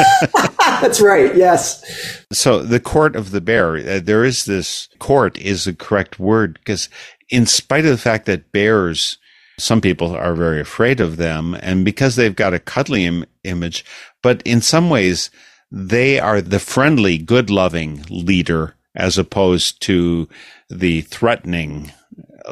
That's 0.58 1.00
right. 1.00 1.34
Yes. 1.36 2.24
So 2.32 2.62
the 2.62 2.80
court 2.80 3.16
of 3.16 3.30
the 3.30 3.40
bear, 3.40 3.76
uh, 3.76 4.00
there 4.02 4.24
is 4.24 4.44
this 4.44 4.88
court 4.98 5.38
is 5.38 5.64
the 5.64 5.74
correct 5.74 6.18
word 6.18 6.54
because 6.54 6.88
in 7.28 7.46
spite 7.46 7.84
of 7.84 7.90
the 7.90 7.98
fact 7.98 8.26
that 8.26 8.52
bears, 8.52 9.18
some 9.58 9.80
people 9.80 10.16
are 10.16 10.34
very 10.34 10.60
afraid 10.60 11.00
of 11.00 11.16
them 11.16 11.54
and 11.60 11.84
because 11.84 12.16
they've 12.16 12.34
got 12.34 12.54
a 12.54 12.58
cuddly 12.58 13.04
Im- 13.04 13.26
image, 13.44 13.84
but 14.22 14.42
in 14.42 14.60
some 14.60 14.90
ways 14.90 15.30
they 15.72 16.20
are 16.20 16.42
the 16.42 16.58
friendly, 16.58 17.16
good 17.16 17.48
loving 17.48 18.04
leader 18.10 18.74
as 18.94 19.16
opposed 19.16 19.80
to 19.82 20.28
the 20.68 21.00
threatening 21.00 21.90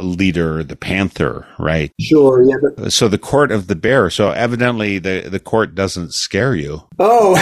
leader, 0.01 0.65
the 0.65 0.77
panther, 0.77 1.47
right? 1.59 1.93
Sure. 2.01 2.43
Yeah. 2.43 2.57
But, 2.77 2.93
So 2.93 3.09
the 3.09 3.19
court 3.19 3.53
of 3.53 3.67
the 3.67 3.75
bear. 3.77 4.09
So 4.09 4.31
evidently 4.31 4.99
the, 4.99 5.29
the 5.31 5.41
court 5.41 5.75
doesn't 5.75 6.15
scare 6.15 6.55
you. 6.55 6.83
oh. 6.99 7.37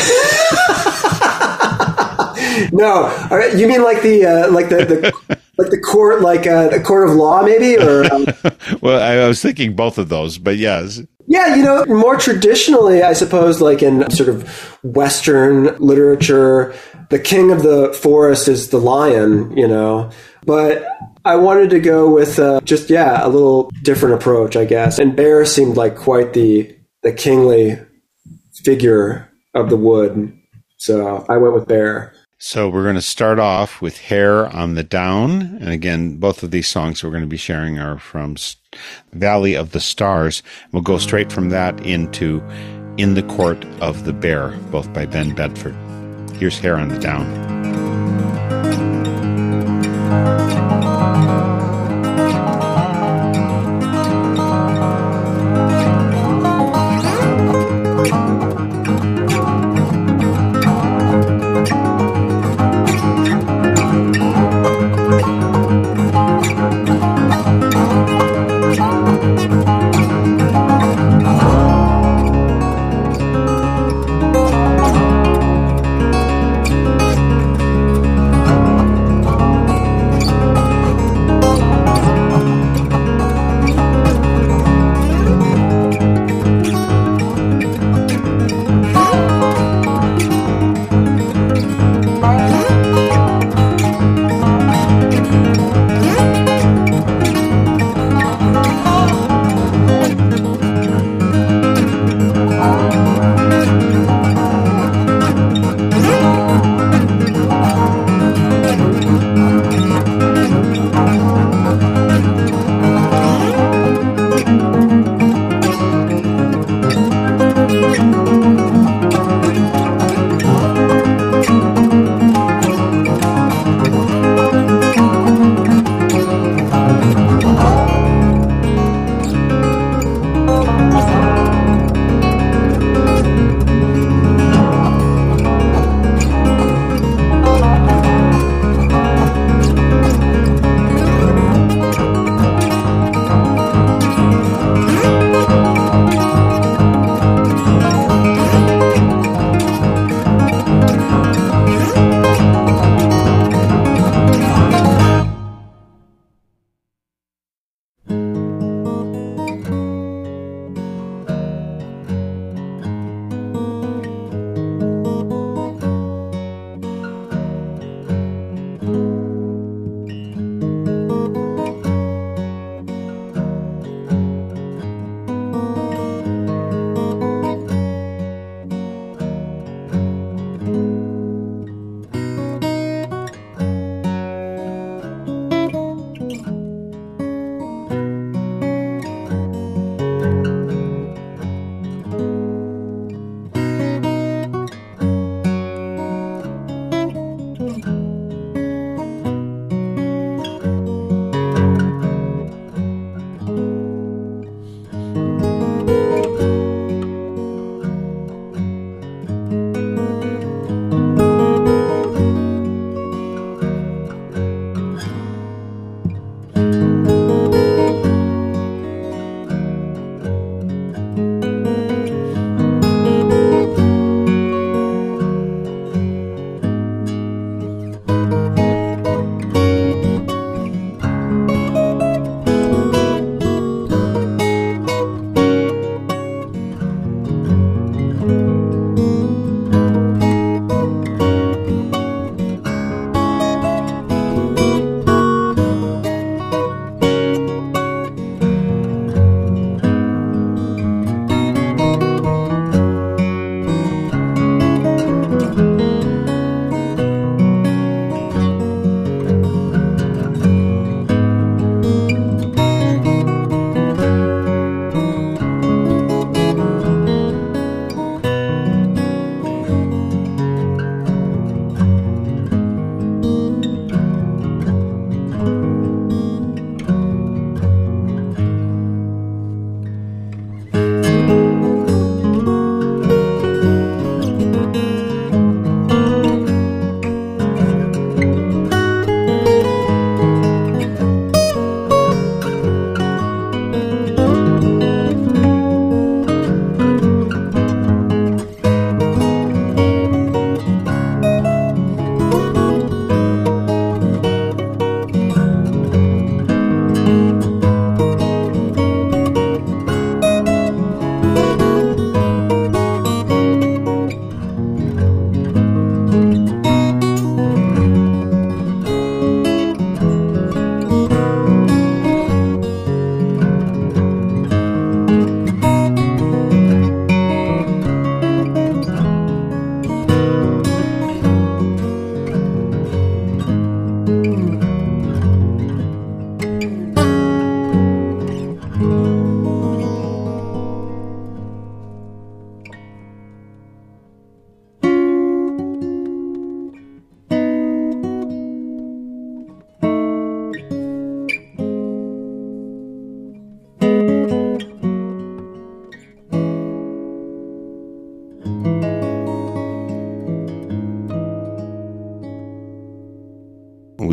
no. 2.72 3.04
All 3.30 3.36
right. 3.38 3.54
You 3.56 3.68
mean 3.68 3.82
like 3.82 4.02
the 4.02 4.26
uh, 4.26 4.50
like 4.50 4.68
the, 4.70 4.84
the 4.84 5.36
like 5.58 5.70
the 5.70 5.80
court 5.80 6.22
like 6.22 6.46
uh, 6.46 6.68
the 6.68 6.80
court 6.80 7.08
of 7.08 7.14
law 7.14 7.42
maybe 7.42 7.76
or 7.78 8.04
um, 8.12 8.26
Well, 8.80 9.00
I, 9.00 9.24
I 9.24 9.28
was 9.28 9.40
thinking 9.40 9.76
both 9.76 9.98
of 9.98 10.08
those, 10.08 10.38
but 10.38 10.56
yes. 10.56 11.02
Yeah, 11.30 11.54
you 11.56 11.62
know, 11.62 11.84
more 11.84 12.16
traditionally, 12.16 13.02
I 13.02 13.12
suppose, 13.12 13.60
like 13.60 13.82
in 13.82 14.10
sort 14.10 14.30
of 14.30 14.48
Western 14.82 15.76
literature, 15.76 16.74
the 17.10 17.18
king 17.18 17.50
of 17.50 17.62
the 17.62 17.92
forest 17.92 18.48
is 18.48 18.70
the 18.70 18.78
lion, 18.78 19.54
you 19.54 19.68
know. 19.68 20.10
But 20.46 20.86
I 21.26 21.36
wanted 21.36 21.68
to 21.70 21.80
go 21.80 22.08
with 22.10 22.38
uh, 22.38 22.62
just, 22.64 22.88
yeah, 22.88 23.26
a 23.26 23.28
little 23.28 23.70
different 23.82 24.14
approach, 24.14 24.56
I 24.56 24.64
guess. 24.64 24.98
And 24.98 25.14
bear 25.14 25.44
seemed 25.44 25.76
like 25.76 25.96
quite 25.96 26.32
the, 26.32 26.74
the 27.02 27.12
kingly 27.12 27.78
figure 28.64 29.30
of 29.54 29.68
the 29.68 29.76
wood. 29.76 30.32
So 30.78 31.26
I 31.28 31.36
went 31.36 31.52
with 31.52 31.68
bear. 31.68 32.14
So 32.40 32.68
we're 32.68 32.84
going 32.84 32.94
to 32.94 33.02
start 33.02 33.40
off 33.40 33.82
with 33.82 33.98
Hare 33.98 34.46
on 34.46 34.74
the 34.74 34.84
Down. 34.84 35.58
And 35.60 35.70
again, 35.70 36.18
both 36.18 36.44
of 36.44 36.52
these 36.52 36.68
songs 36.68 37.02
we're 37.02 37.10
going 37.10 37.22
to 37.22 37.26
be 37.26 37.36
sharing 37.36 37.80
are 37.80 37.98
from 37.98 38.36
Valley 39.12 39.54
of 39.56 39.72
the 39.72 39.80
Stars. 39.80 40.44
We'll 40.70 40.82
go 40.82 40.98
straight 40.98 41.32
from 41.32 41.48
that 41.48 41.84
into 41.84 42.40
In 42.96 43.14
the 43.14 43.24
Court 43.24 43.64
of 43.80 44.04
the 44.04 44.12
Bear, 44.12 44.50
both 44.70 44.92
by 44.92 45.04
Ben 45.04 45.34
Bedford. 45.34 45.74
Here's 46.36 46.60
Hare 46.60 46.76
on 46.76 46.90
the 46.90 46.98
Down. 47.00 47.57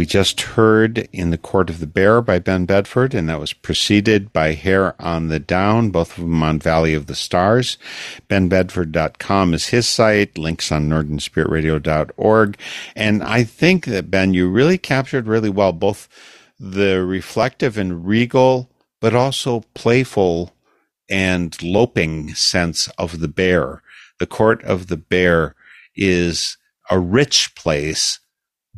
Just 0.05 0.41
heard 0.41 1.09
In 1.11 1.31
the 1.31 1.37
Court 1.37 1.69
of 1.69 1.79
the 1.79 1.87
Bear 1.87 2.21
by 2.21 2.39
Ben 2.39 2.65
Bedford, 2.65 3.13
and 3.13 3.27
that 3.27 3.39
was 3.39 3.53
preceded 3.53 4.31
by 4.31 4.53
Hare 4.53 4.99
on 5.01 5.27
the 5.27 5.39
Down, 5.39 5.89
both 5.89 6.17
of 6.17 6.23
them 6.23 6.43
on 6.43 6.59
Valley 6.59 6.93
of 6.93 7.07
the 7.07 7.15
Stars. 7.15 7.77
BenBedford.com 8.29 9.53
is 9.53 9.67
his 9.67 9.87
site, 9.87 10.37
links 10.37 10.71
on 10.71 10.87
NorthernSpiritRadio.org. 10.87 12.57
And 12.95 13.23
I 13.23 13.43
think 13.43 13.85
that, 13.85 14.11
Ben, 14.11 14.33
you 14.33 14.49
really 14.49 14.77
captured 14.77 15.27
really 15.27 15.49
well 15.49 15.73
both 15.73 16.07
the 16.59 17.03
reflective 17.03 17.77
and 17.77 18.05
regal, 18.07 18.69
but 19.01 19.15
also 19.15 19.65
playful 19.73 20.53
and 21.09 21.61
loping 21.61 22.33
sense 22.35 22.87
of 22.97 23.19
the 23.19 23.27
bear. 23.27 23.81
The 24.19 24.27
Court 24.27 24.63
of 24.63 24.87
the 24.87 24.97
Bear 24.97 25.55
is 25.95 26.57
a 26.89 26.99
rich 26.99 27.55
place 27.55 28.19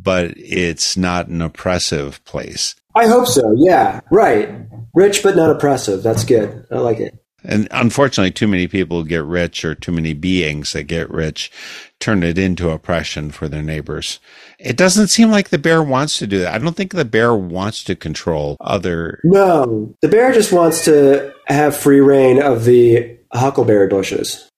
but 0.02 0.34
it's 0.38 0.98
not 0.98 1.28
an 1.28 1.42
oppressive 1.42 2.24
place. 2.26 2.76
I 2.96 3.08
hope 3.08 3.28
so. 3.28 3.54
Yeah, 3.56 4.02
right. 4.12 4.50
Rich 4.94 5.24
but 5.24 5.36
not 5.36 5.52
oppressive. 5.52 6.04
That's 6.04 6.24
good. 6.24 6.66
I 6.72 6.80
like 6.80 7.00
it. 7.00 7.18
And 7.44 7.68
unfortunately, 7.72 8.32
too 8.32 8.48
many 8.48 8.68
people 8.68 9.04
get 9.04 9.24
rich, 9.24 9.64
or 9.64 9.76
too 9.76 9.92
many 9.92 10.14
beings 10.14 10.72
that 10.72 10.84
get 10.84 11.10
rich, 11.10 11.52
turn 12.00 12.24
it 12.24 12.38
into 12.38 12.70
oppression 12.70 13.32
for 13.32 13.48
their 13.48 13.62
neighbors. 13.62 14.20
It 14.60 14.76
doesn't 14.76 15.08
seem 15.08 15.30
like 15.30 15.50
the 15.50 15.58
bear 15.58 15.82
wants 15.82 16.18
to 16.18 16.28
do 16.28 16.40
that. 16.40 16.54
I 16.54 16.58
don't 16.58 16.76
think 16.76 16.92
the 16.92 17.06
bear 17.06 17.36
wants 17.36 17.84
to 17.86 17.96
control 17.96 18.58
other. 18.60 19.22
No, 19.24 19.96
the 20.02 20.10
bear 20.10 20.34
just 20.34 20.52
wants 20.52 20.84
to 20.86 21.34
have 21.46 21.78
free 21.78 22.02
rein 22.02 22.42
of 22.42 22.66
the 22.66 23.18
huckleberry 23.32 23.88
bushes. 23.88 24.50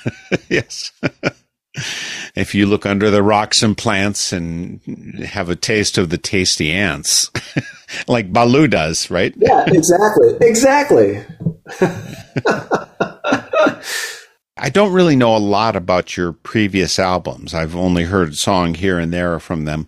yes. 0.48 0.92
if 2.34 2.54
you 2.54 2.66
look 2.66 2.86
under 2.86 3.10
the 3.10 3.22
rocks 3.22 3.62
and 3.62 3.76
plants 3.76 4.32
and 4.32 4.80
have 5.24 5.48
a 5.48 5.56
taste 5.56 5.98
of 5.98 6.10
the 6.10 6.18
tasty 6.18 6.72
ants, 6.72 7.30
like 8.08 8.32
Baloo 8.32 8.68
does, 8.68 9.10
right? 9.10 9.34
Yeah, 9.36 9.64
exactly. 9.66 10.36
exactly. 10.40 11.24
I 14.60 14.70
don't 14.70 14.92
really 14.92 15.16
know 15.16 15.36
a 15.36 15.38
lot 15.38 15.76
about 15.76 16.16
your 16.16 16.32
previous 16.32 16.98
albums. 16.98 17.54
I've 17.54 17.76
only 17.76 18.04
heard 18.04 18.30
a 18.30 18.36
song 18.36 18.74
here 18.74 18.98
and 18.98 19.12
there 19.12 19.38
from 19.38 19.64
them, 19.64 19.86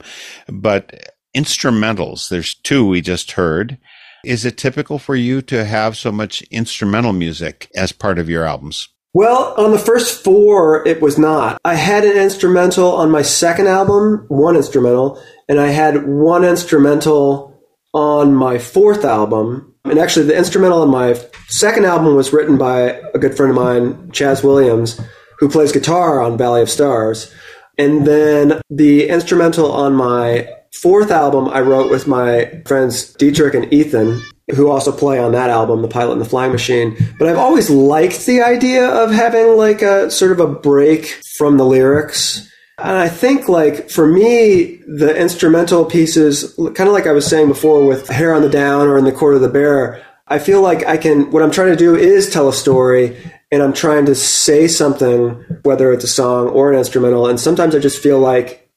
but 0.48 1.12
instrumentals, 1.36 2.28
there's 2.28 2.54
two 2.54 2.86
we 2.86 3.00
just 3.00 3.32
heard. 3.32 3.78
Is 4.24 4.44
it 4.44 4.58
typical 4.58 4.98
for 4.98 5.16
you 5.16 5.42
to 5.42 5.64
have 5.64 5.96
so 5.96 6.12
much 6.12 6.42
instrumental 6.50 7.12
music 7.12 7.70
as 7.74 7.90
part 7.90 8.18
of 8.18 8.28
your 8.28 8.44
albums? 8.44 8.88
Well, 9.12 9.54
on 9.56 9.72
the 9.72 9.78
first 9.78 10.22
four, 10.22 10.86
it 10.86 11.02
was 11.02 11.18
not. 11.18 11.60
I 11.64 11.74
had 11.74 12.04
an 12.04 12.16
instrumental 12.16 12.92
on 12.92 13.10
my 13.10 13.22
second 13.22 13.66
album, 13.66 14.24
one 14.28 14.54
instrumental, 14.54 15.20
and 15.48 15.58
I 15.58 15.68
had 15.68 16.06
one 16.06 16.44
instrumental 16.44 17.60
on 17.92 18.34
my 18.34 18.58
fourth 18.58 19.04
album. 19.04 19.74
And 19.84 19.98
actually, 19.98 20.26
the 20.26 20.38
instrumental 20.38 20.82
on 20.82 20.90
my 20.90 21.20
second 21.48 21.86
album 21.86 22.14
was 22.14 22.32
written 22.32 22.56
by 22.56 23.00
a 23.12 23.18
good 23.18 23.36
friend 23.36 23.50
of 23.50 23.56
mine, 23.56 24.12
Chaz 24.12 24.44
Williams, 24.44 25.00
who 25.38 25.48
plays 25.48 25.72
guitar 25.72 26.20
on 26.20 26.38
Valley 26.38 26.62
of 26.62 26.70
Stars. 26.70 27.34
And 27.78 28.06
then 28.06 28.60
the 28.70 29.08
instrumental 29.08 29.72
on 29.72 29.94
my 29.94 30.48
fourth 30.80 31.10
album, 31.10 31.48
I 31.48 31.62
wrote 31.62 31.90
with 31.90 32.06
my 32.06 32.62
friends 32.64 33.12
Dietrich 33.14 33.54
and 33.54 33.72
Ethan, 33.72 34.22
who 34.54 34.70
also 34.70 34.92
play 34.92 35.18
on 35.18 35.32
that 35.32 35.50
album, 35.50 35.82
The 35.82 35.88
Pilot 35.88 36.12
and 36.12 36.20
the 36.20 36.28
Flying 36.28 36.52
Machine. 36.52 36.96
But 37.18 37.28
I've 37.28 37.38
always 37.38 37.70
liked 37.70 38.26
the 38.26 38.42
idea 38.42 38.88
of 38.88 39.10
having 39.10 39.56
like 39.56 39.82
a 39.82 40.10
sort 40.10 40.32
of 40.32 40.40
a 40.40 40.46
break 40.46 41.06
from 41.36 41.56
the 41.56 41.64
lyrics. 41.64 42.48
And 42.78 42.96
I 42.96 43.08
think 43.08 43.48
like 43.48 43.90
for 43.90 44.06
me, 44.06 44.76
the 44.86 45.14
instrumental 45.16 45.84
pieces, 45.84 46.54
kind 46.56 46.88
of 46.88 46.92
like 46.92 47.06
I 47.06 47.12
was 47.12 47.26
saying 47.26 47.48
before 47.48 47.86
with 47.86 48.08
Hare 48.08 48.34
on 48.34 48.42
the 48.42 48.48
Down 48.48 48.88
or 48.88 48.96
in 48.96 49.04
the 49.04 49.12
Court 49.12 49.34
of 49.34 49.42
the 49.42 49.48
Bear, 49.48 50.02
I 50.28 50.38
feel 50.38 50.62
like 50.62 50.86
I 50.86 50.96
can, 50.96 51.30
what 51.30 51.42
I'm 51.42 51.50
trying 51.50 51.70
to 51.70 51.76
do 51.76 51.94
is 51.94 52.30
tell 52.30 52.48
a 52.48 52.52
story 52.52 53.16
and 53.52 53.62
I'm 53.62 53.72
trying 53.72 54.06
to 54.06 54.14
say 54.14 54.68
something, 54.68 55.30
whether 55.62 55.92
it's 55.92 56.04
a 56.04 56.08
song 56.08 56.48
or 56.48 56.72
an 56.72 56.78
instrumental. 56.78 57.26
And 57.26 57.38
sometimes 57.38 57.74
I 57.74 57.80
just 57.80 58.00
feel 58.00 58.18
like 58.18 58.70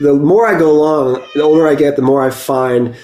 the 0.00 0.14
more 0.14 0.46
I 0.46 0.58
go 0.58 0.70
along, 0.70 1.22
the 1.34 1.42
older 1.42 1.68
I 1.68 1.74
get, 1.74 1.96
the 1.96 2.02
more 2.02 2.22
I 2.22 2.30
find 2.30 2.96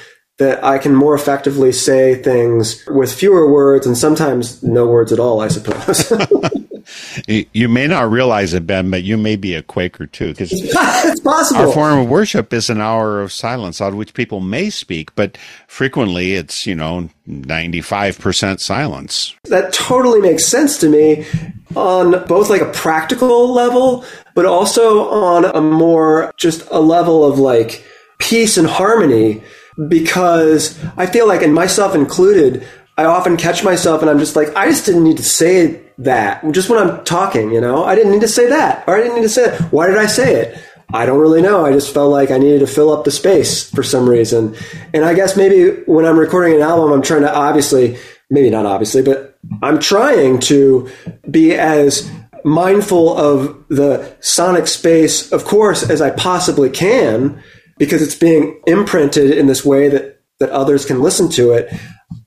that 0.42 0.64
I 0.64 0.78
can 0.78 0.94
more 0.94 1.14
effectively 1.14 1.72
say 1.72 2.16
things 2.16 2.84
with 2.86 3.12
fewer 3.12 3.50
words 3.50 3.86
and 3.86 3.96
sometimes 3.96 4.62
no 4.62 4.86
words 4.86 5.12
at 5.12 5.18
all, 5.18 5.40
I 5.40 5.48
suppose. 5.48 6.12
you 7.26 7.68
may 7.68 7.86
not 7.86 8.10
realize 8.10 8.54
it, 8.54 8.66
Ben, 8.66 8.90
but 8.90 9.02
you 9.02 9.16
may 9.16 9.36
be 9.36 9.54
a 9.54 9.62
Quaker 9.62 10.06
too, 10.06 10.28
because 10.28 10.50
it's 10.54 11.20
possible. 11.20 11.62
our 11.62 11.72
form 11.72 11.98
of 12.00 12.08
worship 12.08 12.52
is 12.52 12.70
an 12.70 12.80
hour 12.80 13.20
of 13.20 13.32
silence 13.32 13.80
on 13.80 13.96
which 13.96 14.14
people 14.14 14.40
may 14.40 14.70
speak, 14.70 15.14
but 15.14 15.36
frequently 15.66 16.34
it's, 16.34 16.66
you 16.66 16.74
know, 16.74 17.08
95% 17.28 18.60
silence. 18.60 19.34
That 19.44 19.72
totally 19.72 20.20
makes 20.20 20.46
sense 20.46 20.78
to 20.78 20.88
me 20.88 21.26
on 21.74 22.26
both 22.26 22.50
like 22.50 22.62
a 22.62 22.70
practical 22.72 23.52
level, 23.52 24.04
but 24.34 24.46
also 24.46 25.08
on 25.08 25.44
a 25.44 25.60
more 25.60 26.32
just 26.36 26.66
a 26.70 26.80
level 26.80 27.24
of 27.24 27.38
like 27.38 27.84
peace 28.18 28.56
and 28.56 28.68
harmony 28.68 29.42
because 29.88 30.78
I 30.96 31.06
feel 31.06 31.26
like, 31.26 31.42
and 31.42 31.54
myself 31.54 31.94
included, 31.94 32.66
I 32.96 33.04
often 33.04 33.36
catch 33.36 33.64
myself 33.64 34.02
and 34.02 34.10
I'm 34.10 34.18
just 34.18 34.36
like, 34.36 34.54
I 34.54 34.66
just 34.68 34.84
didn't 34.84 35.04
need 35.04 35.16
to 35.16 35.24
say 35.24 35.80
that. 35.98 36.44
Just 36.52 36.68
when 36.68 36.78
I'm 36.78 37.04
talking, 37.04 37.50
you 37.50 37.60
know, 37.60 37.84
I 37.84 37.94
didn't 37.94 38.12
need 38.12 38.20
to 38.20 38.28
say 38.28 38.48
that, 38.48 38.84
or 38.86 38.96
I 38.96 39.00
didn't 39.00 39.16
need 39.16 39.22
to 39.22 39.28
say 39.28 39.50
that. 39.50 39.72
Why 39.72 39.86
did 39.86 39.96
I 39.96 40.06
say 40.06 40.34
it? 40.34 40.62
I 40.92 41.06
don't 41.06 41.20
really 41.20 41.40
know. 41.40 41.64
I 41.64 41.72
just 41.72 41.94
felt 41.94 42.10
like 42.10 42.30
I 42.30 42.36
needed 42.36 42.60
to 42.60 42.66
fill 42.66 42.90
up 42.90 43.04
the 43.04 43.10
space 43.10 43.68
for 43.70 43.82
some 43.82 44.06
reason. 44.06 44.54
And 44.92 45.04
I 45.04 45.14
guess 45.14 45.36
maybe 45.36 45.82
when 45.86 46.04
I'm 46.04 46.18
recording 46.18 46.56
an 46.56 46.62
album, 46.62 46.92
I'm 46.92 47.02
trying 47.02 47.22
to 47.22 47.34
obviously, 47.34 47.96
maybe 48.28 48.50
not 48.50 48.66
obviously, 48.66 49.02
but 49.02 49.38
I'm 49.62 49.78
trying 49.78 50.38
to 50.40 50.90
be 51.30 51.54
as 51.54 52.10
mindful 52.44 53.16
of 53.16 53.64
the 53.68 54.14
sonic 54.20 54.66
space, 54.66 55.32
of 55.32 55.44
course, 55.44 55.88
as 55.88 56.02
I 56.02 56.10
possibly 56.10 56.68
can 56.68 57.42
because 57.78 58.02
it's 58.02 58.14
being 58.14 58.60
imprinted 58.66 59.30
in 59.30 59.46
this 59.46 59.64
way 59.64 59.88
that, 59.88 60.22
that 60.40 60.50
others 60.50 60.84
can 60.84 61.00
listen 61.00 61.28
to 61.30 61.52
it. 61.52 61.72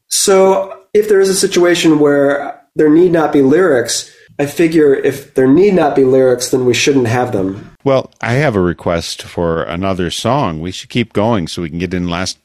So 0.09 0.83
if 0.93 1.09
there 1.09 1.19
is 1.19 1.29
a 1.29 1.35
situation 1.35 1.99
where 1.99 2.63
there 2.75 2.89
need 2.89 3.11
not 3.11 3.33
be 3.33 3.41
lyrics, 3.41 4.11
I 4.37 4.45
figure 4.45 4.93
if 4.93 5.33
there 5.33 5.47
need 5.47 5.73
not 5.73 5.95
be 5.95 6.03
lyrics, 6.03 6.49
then 6.49 6.65
we 6.65 6.73
shouldn't 6.73 7.07
have 7.07 7.31
them. 7.31 7.75
Well, 7.83 8.11
I 8.21 8.33
have 8.33 8.55
a 8.55 8.61
request 8.61 9.21
for 9.21 9.63
another 9.63 10.09
song. 10.11 10.59
We 10.59 10.71
should 10.71 10.89
keep 10.89 11.13
going 11.13 11.47
so 11.47 11.61
we 11.61 11.69
can 11.69 11.79
get 11.79 11.93
in 11.93 12.09
last 12.09 12.37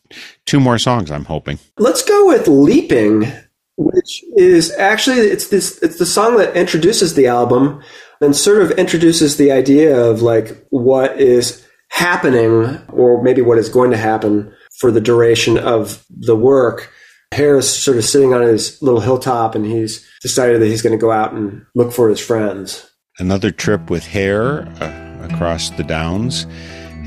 two 0.46 0.60
more 0.60 0.78
songs, 0.78 1.10
I'm 1.10 1.24
hoping. 1.24 1.58
Let's 1.78 2.02
go 2.02 2.26
with 2.26 2.46
Leaping, 2.46 3.32
which 3.76 4.22
is 4.36 4.70
actually 4.72 5.18
it's 5.18 5.48
this 5.48 5.78
it's 5.82 5.98
the 5.98 6.06
song 6.06 6.36
that 6.36 6.56
introduces 6.56 7.14
the 7.14 7.26
album 7.26 7.82
and 8.20 8.36
sort 8.36 8.62
of 8.62 8.72
introduces 8.72 9.36
the 9.36 9.50
idea 9.50 9.98
of 9.98 10.22
like 10.22 10.66
what 10.68 11.18
is 11.18 11.66
happening 11.90 12.80
or 12.88 13.22
maybe 13.22 13.42
what 13.42 13.58
is 13.58 13.68
going 13.68 13.90
to 13.90 13.96
happen 13.96 14.52
for 14.78 14.90
the 14.90 15.00
duration 15.00 15.58
of 15.58 16.04
the 16.08 16.36
work. 16.36 16.92
Harris 17.32 17.82
sort 17.82 17.96
of 17.96 18.04
sitting 18.04 18.34
on 18.34 18.42
his 18.42 18.80
little 18.82 19.00
hilltop 19.00 19.54
and 19.54 19.64
he's 19.64 20.04
decided 20.20 20.60
that 20.60 20.66
he's 20.66 20.82
going 20.82 20.96
to 20.96 21.00
go 21.00 21.12
out 21.12 21.32
and 21.32 21.64
look 21.74 21.92
for 21.92 22.08
his 22.08 22.20
friends. 22.20 22.90
Another 23.18 23.50
trip 23.50 23.90
with 23.90 24.04
Hare 24.04 24.62
uh, 24.80 25.28
across 25.30 25.70
the 25.70 25.84
downs. 25.84 26.46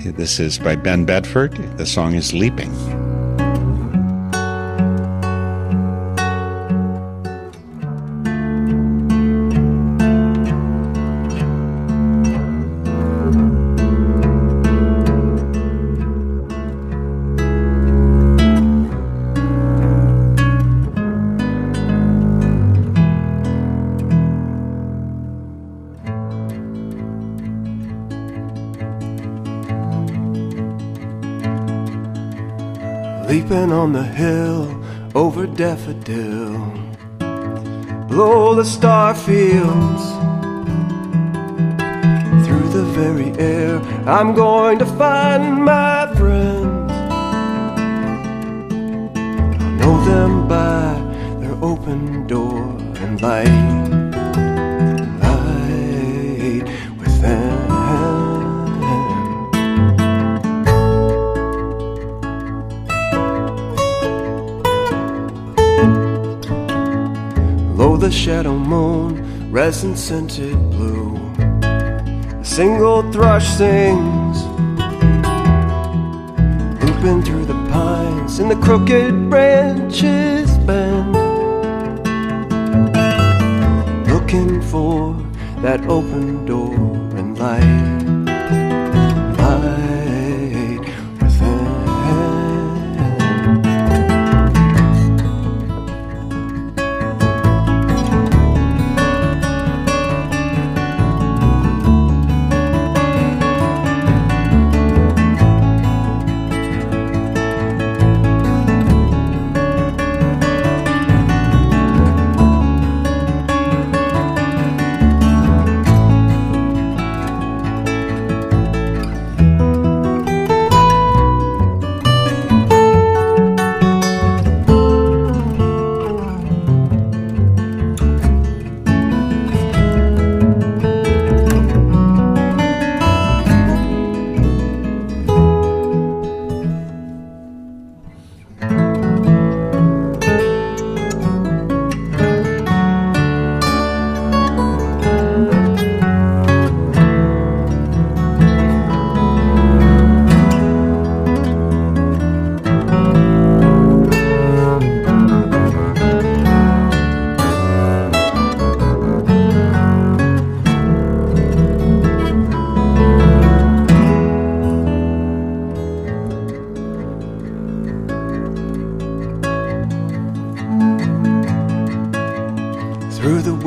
This 0.06 0.40
is 0.40 0.60
by 0.60 0.76
Ben 0.76 1.06
Bedford. 1.06 1.56
The 1.78 1.86
song 1.86 2.14
is 2.14 2.34
Leaping. 2.34 3.03
The 33.94 34.02
hill 34.02 34.84
over 35.14 35.46
daffodil. 35.46 36.58
Blow 38.08 38.56
the 38.56 38.66
star 38.66 39.14
fields 39.14 40.04
through 42.44 42.70
the 42.70 42.86
very 42.98 43.38
air. 43.38 43.80
I'm 44.08 44.34
going 44.34 44.80
to 44.80 44.86
find 44.98 45.64
my 45.64 46.12
friends. 46.16 46.92
I'll 49.62 49.78
know 49.78 50.06
them 50.06 50.48
by 50.48 50.96
their 51.40 51.56
open 51.64 52.26
door 52.26 52.64
and. 52.96 53.22
Light 53.22 53.93
resin 69.54 69.96
scented 69.96 70.58
blue. 70.72 71.16
A 71.64 72.44
single 72.44 73.02
thrush 73.12 73.48
sings, 73.48 74.44
looping 76.84 77.22
through 77.24 77.46
the 77.46 77.60
pines, 77.72 78.40
and 78.40 78.50
the 78.50 78.56
crooked 78.56 79.30
branches 79.30 80.58
bend, 80.60 81.14
looking 84.08 84.62
for 84.62 85.16
that 85.62 85.82
open 85.88 86.46
door 86.46 86.74
and 87.18 87.38
light 87.38 88.13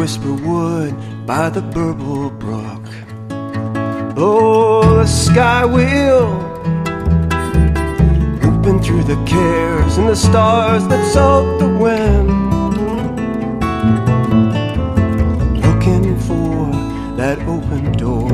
whisper 0.06 0.34
wood 0.34 0.94
by 1.26 1.50
the 1.50 1.60
burble 1.60 2.30
brook. 2.30 2.86
Oh, 4.16 4.98
the 4.98 5.04
sky 5.04 5.66
wheel, 5.66 6.28
looping 8.40 8.80
through 8.84 9.02
the 9.02 9.20
cares 9.26 9.98
and 9.98 10.08
the 10.08 10.14
stars 10.14 10.86
that 10.86 11.04
soak 11.12 11.58
the 11.58 11.70
wind. 11.84 12.30
Looking 15.66 16.16
for 16.20 16.70
that 17.16 17.40
open 17.48 17.90
door 17.94 18.25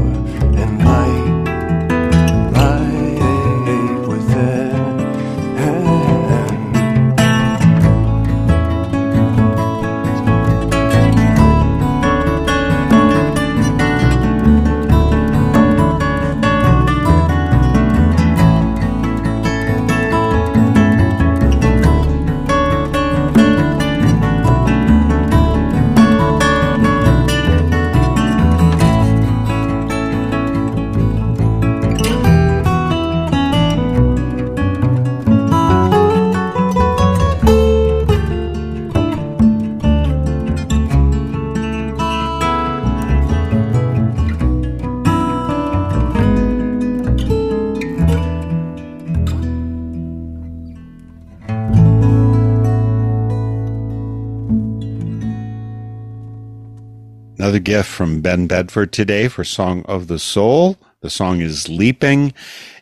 Another 57.53 57.65
gift 57.65 57.91
from 57.91 58.23
Ben 58.23 58.47
Bedford 58.47 58.95
today 58.95 59.29
for 59.29 59.45
Song 59.45 59.83
of 59.85 60.07
the 60.07 60.19
Soul. 60.19 60.79
The 61.03 61.11
song 61.11 61.43
is 61.43 61.69
Leaping. 61.69 62.33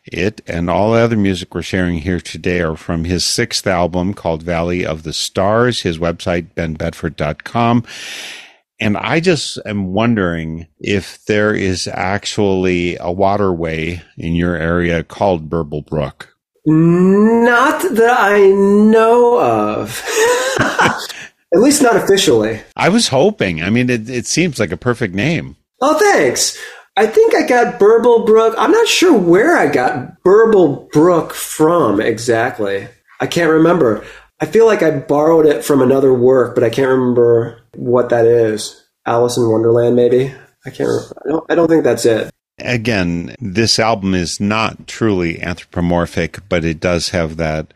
It 0.05 0.43
and 0.47 0.71
all 0.71 0.93
the 0.93 1.01
other 1.01 1.17
music 1.17 1.53
we're 1.53 1.63
sharing 1.63 1.99
here 1.99 2.21
today 2.21 2.61
are 2.61 2.77
from 2.77 3.03
his 3.03 3.25
sixth 3.25 3.67
album 3.67 4.15
called 4.15 4.45
Valley 4.45 4.87
of 4.87 5.03
the 5.03 5.13
Stars, 5.13 5.83
his 5.83 5.99
website, 5.99 6.55
benbedford.com. 6.55 7.85
And 8.79 8.97
I 8.97 9.19
just 9.19 9.59
am 9.67 9.93
wondering 9.93 10.69
if 10.79 11.25
there 11.25 11.53
is 11.53 11.89
actually 11.89 12.97
a 13.01 13.11
waterway 13.11 14.01
in 14.17 14.37
your 14.37 14.55
area 14.55 15.03
called 15.03 15.51
Burble 15.51 15.83
Brook. 15.83 16.37
Not 16.65 17.83
that 17.97 18.17
I 18.21 18.39
know 18.47 19.41
of. 19.41 20.01
At 21.53 21.61
least 21.61 21.83
not 21.83 21.97
officially. 21.97 22.61
I 22.77 22.89
was 22.89 23.09
hoping. 23.09 23.63
I 23.63 23.71
mean, 23.71 23.91
it, 23.91 24.09
it 24.09 24.27
seems 24.27 24.61
like 24.61 24.71
a 24.71 24.77
perfect 24.77 25.15
name. 25.15 25.57
Oh, 25.81 25.99
thanks. 25.99 26.59
I 26.97 27.07
think 27.07 27.35
I 27.35 27.47
got 27.47 27.79
Burble 27.79 28.25
Brook. 28.25 28.55
I'm 28.59 28.71
not 28.71 28.87
sure 28.87 29.17
where 29.17 29.57
I 29.57 29.67
got 29.67 30.23
Burble 30.23 30.89
Brook 30.93 31.33
from 31.33 32.01
exactly. 32.01 32.89
I 33.21 33.27
can't 33.27 33.51
remember. 33.51 34.05
I 34.41 34.47
feel 34.47 34.67
like 34.67 34.83
I 34.83 34.91
borrowed 34.91 35.47
it 35.47 35.65
from 35.65 35.83
another 35.83 36.13
work, 36.13 36.55
but 36.55 36.65
I 36.65 36.71
can't 36.71 36.89
remember 36.89 37.63
what 37.75 38.11
that 38.11 38.27
is. 38.27 38.87
Alice 39.07 39.37
in 39.37 39.49
Wonderland, 39.49 39.97
maybe. 39.97 40.33
I 40.67 40.71
can't. 40.71 40.89
Remember. 40.89 41.23
I 41.25 41.29
don't. 41.29 41.53
I 41.53 41.55
don't 41.55 41.69
think 41.69 41.85
that's 41.85 42.05
it. 42.05 42.31
Again, 42.59 43.35
this 43.41 43.79
album 43.79 44.15
is 44.15 44.39
not 44.39 44.87
truly 44.87 45.41
anthropomorphic, 45.41 46.41
but 46.49 46.65
it 46.65 46.81
does 46.81 47.09
have 47.11 47.39
that 47.39 47.73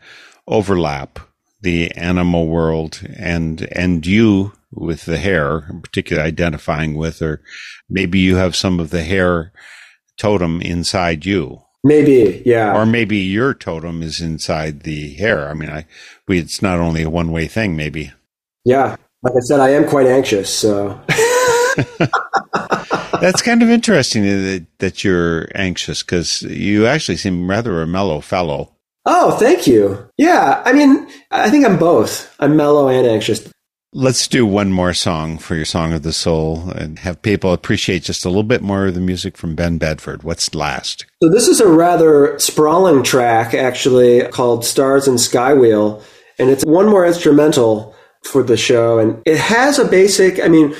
overlap 0.47 1.19
the 1.65 1.91
animal 1.91 2.47
world 2.47 3.01
and 3.17 3.67
and 3.71 4.05
you 4.05 4.53
with 4.71 5.05
the 5.05 5.17
hare, 5.17 5.61
particularly 5.81 6.27
identifying 6.27 6.95
with, 6.95 7.21
or 7.21 7.41
maybe 7.89 8.19
you 8.19 8.35
have 8.35 8.55
some 8.55 8.79
of 8.79 8.91
the 8.91 9.03
hare 9.03 9.51
totem 10.17 10.61
inside 10.61 11.25
you, 11.25 11.61
Maybe, 11.83 12.41
yeah. 12.45 12.75
or 12.75 12.85
maybe 12.85 13.17
your 13.17 13.53
totem 13.53 14.01
is 14.01 14.21
inside 14.21 14.81
the 14.81 15.13
hare. 15.15 15.49
I 15.49 15.53
mean, 15.53 15.69
I 15.69 15.85
we 16.27 16.39
it's 16.39 16.61
not 16.61 16.79
only 16.79 17.03
a 17.03 17.09
one 17.09 17.31
way 17.31 17.47
thing. 17.47 17.75
Maybe 17.75 18.11
yeah. 18.63 18.95
Like 19.23 19.33
I 19.35 19.39
said, 19.41 19.59
I 19.59 19.69
am 19.69 19.87
quite 19.87 20.05
anxious, 20.07 20.49
so. 20.49 20.99
that's 23.21 23.41
kind 23.41 23.63
of 23.63 23.69
interesting 23.69 24.23
that 24.23 24.65
that 24.79 25.03
you're 25.03 25.47
anxious 25.55 26.03
because 26.03 26.43
you 26.43 26.85
actually 26.85 27.17
seem 27.17 27.49
rather 27.49 27.81
a 27.81 27.87
mellow 27.87 28.21
fellow. 28.21 28.74
Oh, 29.05 29.37
thank 29.37 29.67
you. 29.67 30.09
Yeah, 30.17 30.61
I 30.65 30.73
mean, 30.73 31.07
I 31.31 31.49
think 31.49 31.65
I'm 31.65 31.77
both. 31.77 32.33
I'm 32.39 32.55
mellow 32.55 32.87
and 32.87 33.05
anxious. 33.05 33.47
Let's 33.93 34.27
do 34.27 34.45
one 34.45 34.73
more 34.73 34.93
song 34.93 35.37
for 35.37 35.55
your 35.55 35.63
Song 35.63 35.93
of 35.93 36.03
the 36.03 36.11
Soul 36.11 36.69
and 36.71 36.99
have 36.99 37.21
people 37.21 37.53
appreciate 37.53 38.03
just 38.03 38.25
a 38.25 38.29
little 38.29 38.43
bit 38.43 38.61
more 38.61 38.87
of 38.87 38.93
the 38.93 38.99
music 38.99 39.37
from 39.37 39.55
Ben 39.55 39.77
Bedford. 39.77 40.23
What's 40.23 40.53
last? 40.53 41.05
So 41.23 41.29
this 41.29 41.47
is 41.47 41.61
a 41.61 41.69
rather 41.69 42.37
sprawling 42.39 43.03
track, 43.03 43.53
actually, 43.53 44.27
called 44.29 44.65
Stars 44.65 45.07
and 45.07 45.17
Skywheel, 45.17 46.03
and 46.37 46.49
it's 46.49 46.65
one 46.65 46.89
more 46.89 47.05
instrumental 47.05 47.95
for 48.25 48.43
the 48.43 48.57
show. 48.57 48.99
And 48.99 49.21
it 49.25 49.37
has 49.37 49.79
a 49.79 49.85
basic, 49.85 50.43
I 50.43 50.49
mean, 50.49 50.75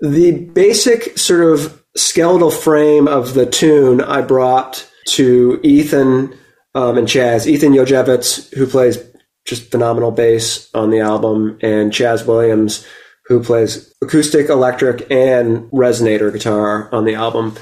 the 0.00 0.32
basic 0.32 1.18
sort 1.18 1.42
of 1.42 1.82
skeletal 1.94 2.50
frame 2.50 3.06
of 3.06 3.34
the 3.34 3.44
tune 3.44 4.00
I 4.00 4.22
brought 4.22 4.88
to 5.08 5.60
Ethan 5.62 6.32
um, 6.74 6.98
and 6.98 7.08
Chaz. 7.08 7.46
Ethan 7.46 7.72
Yojevitz, 7.72 8.54
who 8.54 8.66
plays 8.66 8.98
just 9.46 9.70
phenomenal 9.70 10.10
bass 10.10 10.72
on 10.74 10.90
the 10.90 11.00
album, 11.00 11.58
and 11.62 11.92
Chaz 11.92 12.26
Williams, 12.26 12.86
who 13.26 13.42
plays 13.42 13.92
acoustic, 14.02 14.48
electric, 14.48 15.10
and 15.10 15.70
resonator 15.70 16.32
guitar 16.32 16.92
on 16.92 17.04
the 17.04 17.14
album. 17.14 17.56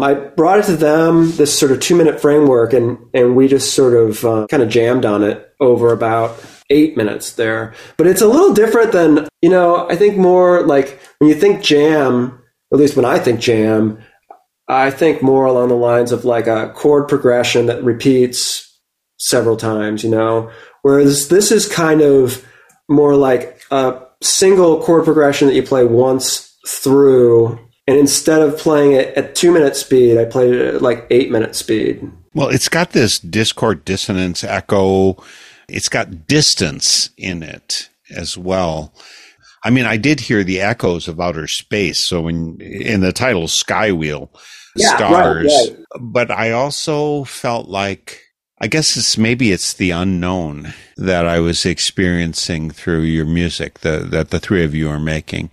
I 0.00 0.14
brought 0.14 0.60
it 0.60 0.66
to 0.66 0.76
them, 0.76 1.32
this 1.32 1.58
sort 1.58 1.72
of 1.72 1.80
two 1.80 1.96
minute 1.96 2.20
framework, 2.20 2.72
and, 2.72 2.98
and 3.12 3.34
we 3.34 3.48
just 3.48 3.74
sort 3.74 3.94
of 3.94 4.24
uh, 4.24 4.46
kind 4.48 4.62
of 4.62 4.68
jammed 4.68 5.04
on 5.04 5.24
it 5.24 5.52
over 5.60 5.92
about 5.92 6.40
eight 6.70 6.96
minutes 6.96 7.32
there. 7.32 7.74
But 7.96 8.06
it's 8.06 8.22
a 8.22 8.28
little 8.28 8.54
different 8.54 8.92
than, 8.92 9.26
you 9.42 9.50
know, 9.50 9.88
I 9.88 9.96
think 9.96 10.16
more 10.16 10.64
like 10.64 11.00
when 11.18 11.28
you 11.28 11.34
think 11.34 11.62
jam, 11.62 12.40
at 12.72 12.78
least 12.78 12.94
when 12.96 13.04
I 13.04 13.18
think 13.18 13.40
jam, 13.40 13.98
I 14.68 14.90
think 14.90 15.22
more 15.22 15.46
along 15.46 15.68
the 15.68 15.76
lines 15.76 16.12
of 16.12 16.24
like 16.24 16.46
a 16.46 16.70
chord 16.74 17.08
progression 17.08 17.66
that 17.66 17.82
repeats 17.82 18.64
several 19.18 19.56
times, 19.56 20.04
you 20.04 20.10
know, 20.10 20.50
whereas 20.82 21.28
this 21.28 21.50
is 21.50 21.66
kind 21.66 22.02
of 22.02 22.46
more 22.88 23.16
like 23.16 23.62
a 23.70 24.00
single 24.22 24.82
chord 24.82 25.04
progression 25.04 25.48
that 25.48 25.54
you 25.54 25.62
play 25.62 25.84
once 25.84 26.56
through 26.66 27.58
and 27.88 27.96
instead 27.96 28.42
of 28.42 28.58
playing 28.58 28.92
it 28.92 29.16
at 29.16 29.34
two 29.34 29.50
minute 29.50 29.74
speed, 29.74 30.18
I 30.18 30.26
played 30.26 30.52
it 30.52 30.74
at 30.74 30.82
like 30.82 31.06
eight 31.08 31.30
minute 31.30 31.56
speed. 31.56 32.12
Well, 32.34 32.50
it's 32.50 32.68
got 32.68 32.90
this 32.90 33.18
discord 33.18 33.86
dissonance 33.86 34.44
echo. 34.44 35.16
It's 35.70 35.88
got 35.88 36.26
distance 36.26 37.08
in 37.16 37.42
it 37.42 37.88
as 38.10 38.36
well. 38.36 38.92
I 39.64 39.70
mean, 39.70 39.86
I 39.86 39.96
did 39.96 40.20
hear 40.20 40.44
the 40.44 40.60
echoes 40.60 41.08
of 41.08 41.18
outer 41.18 41.46
space. 41.46 42.06
So 42.06 42.20
when 42.20 42.60
in 42.60 43.00
the 43.00 43.10
title 43.10 43.48
Sky 43.48 43.90
Wheel, 43.90 44.30
Yeah, 44.78 44.96
stars, 44.96 45.52
right. 45.68 45.76
but 46.00 46.30
I 46.30 46.52
also 46.52 47.24
felt 47.24 47.68
like 47.68 48.22
I 48.60 48.66
guess 48.66 48.96
it's 48.96 49.16
maybe 49.16 49.52
it's 49.52 49.74
the 49.74 49.92
unknown 49.92 50.74
that 50.96 51.26
I 51.26 51.38
was 51.38 51.64
experiencing 51.64 52.70
through 52.70 53.02
your 53.02 53.24
music 53.24 53.80
that 53.80 54.10
that 54.10 54.30
the 54.30 54.40
three 54.40 54.64
of 54.64 54.74
you 54.74 54.88
are 54.88 55.00
making. 55.00 55.50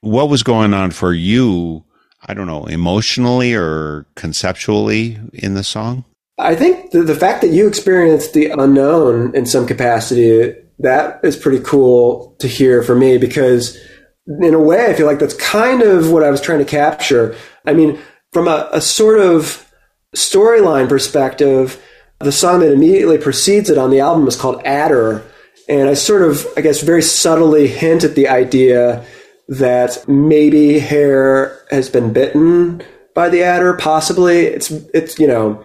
What 0.00 0.28
was 0.28 0.42
going 0.42 0.74
on 0.74 0.90
for 0.90 1.12
you? 1.12 1.84
I 2.26 2.34
don't 2.34 2.46
know, 2.46 2.64
emotionally 2.64 3.54
or 3.54 4.06
conceptually 4.14 5.18
in 5.32 5.54
the 5.54 5.64
song? 5.64 6.04
I 6.38 6.54
think 6.54 6.90
the, 6.90 7.02
the 7.02 7.14
fact 7.14 7.42
that 7.42 7.50
you 7.50 7.68
experienced 7.68 8.32
the 8.32 8.46
unknown 8.46 9.34
in 9.36 9.46
some 9.46 9.66
capacity, 9.66 10.54
that 10.78 11.20
is 11.22 11.36
pretty 11.36 11.62
cool 11.62 12.34
to 12.38 12.48
hear 12.48 12.82
for 12.82 12.94
me 12.94 13.18
because 13.18 13.78
in 14.26 14.54
a 14.54 14.58
way, 14.58 14.86
I 14.86 14.94
feel 14.94 15.06
like 15.06 15.18
that's 15.18 15.34
kind 15.34 15.82
of 15.82 16.10
what 16.10 16.24
I 16.24 16.30
was 16.30 16.40
trying 16.40 16.60
to 16.60 16.64
capture. 16.64 17.36
I 17.66 17.74
mean, 17.74 17.98
from 18.34 18.48
a, 18.48 18.68
a 18.72 18.80
sort 18.80 19.20
of 19.20 19.72
storyline 20.14 20.88
perspective, 20.88 21.80
the 22.18 22.32
song 22.32 22.60
that 22.60 22.72
immediately 22.72 23.16
precedes 23.16 23.70
it 23.70 23.78
on 23.78 23.90
the 23.90 24.00
album 24.00 24.26
is 24.26 24.36
called 24.36 24.60
Adder. 24.64 25.24
And 25.68 25.88
I 25.88 25.94
sort 25.94 26.22
of, 26.22 26.46
I 26.56 26.60
guess, 26.60 26.82
very 26.82 27.00
subtly 27.00 27.68
hint 27.68 28.04
at 28.04 28.16
the 28.16 28.28
idea 28.28 29.06
that 29.48 30.04
maybe 30.08 30.80
Hare 30.80 31.64
has 31.70 31.88
been 31.88 32.12
bitten 32.12 32.82
by 33.14 33.28
the 33.28 33.44
adder, 33.44 33.74
possibly. 33.74 34.46
It's, 34.46 34.70
it's, 34.70 35.18
you 35.18 35.28
know, 35.28 35.64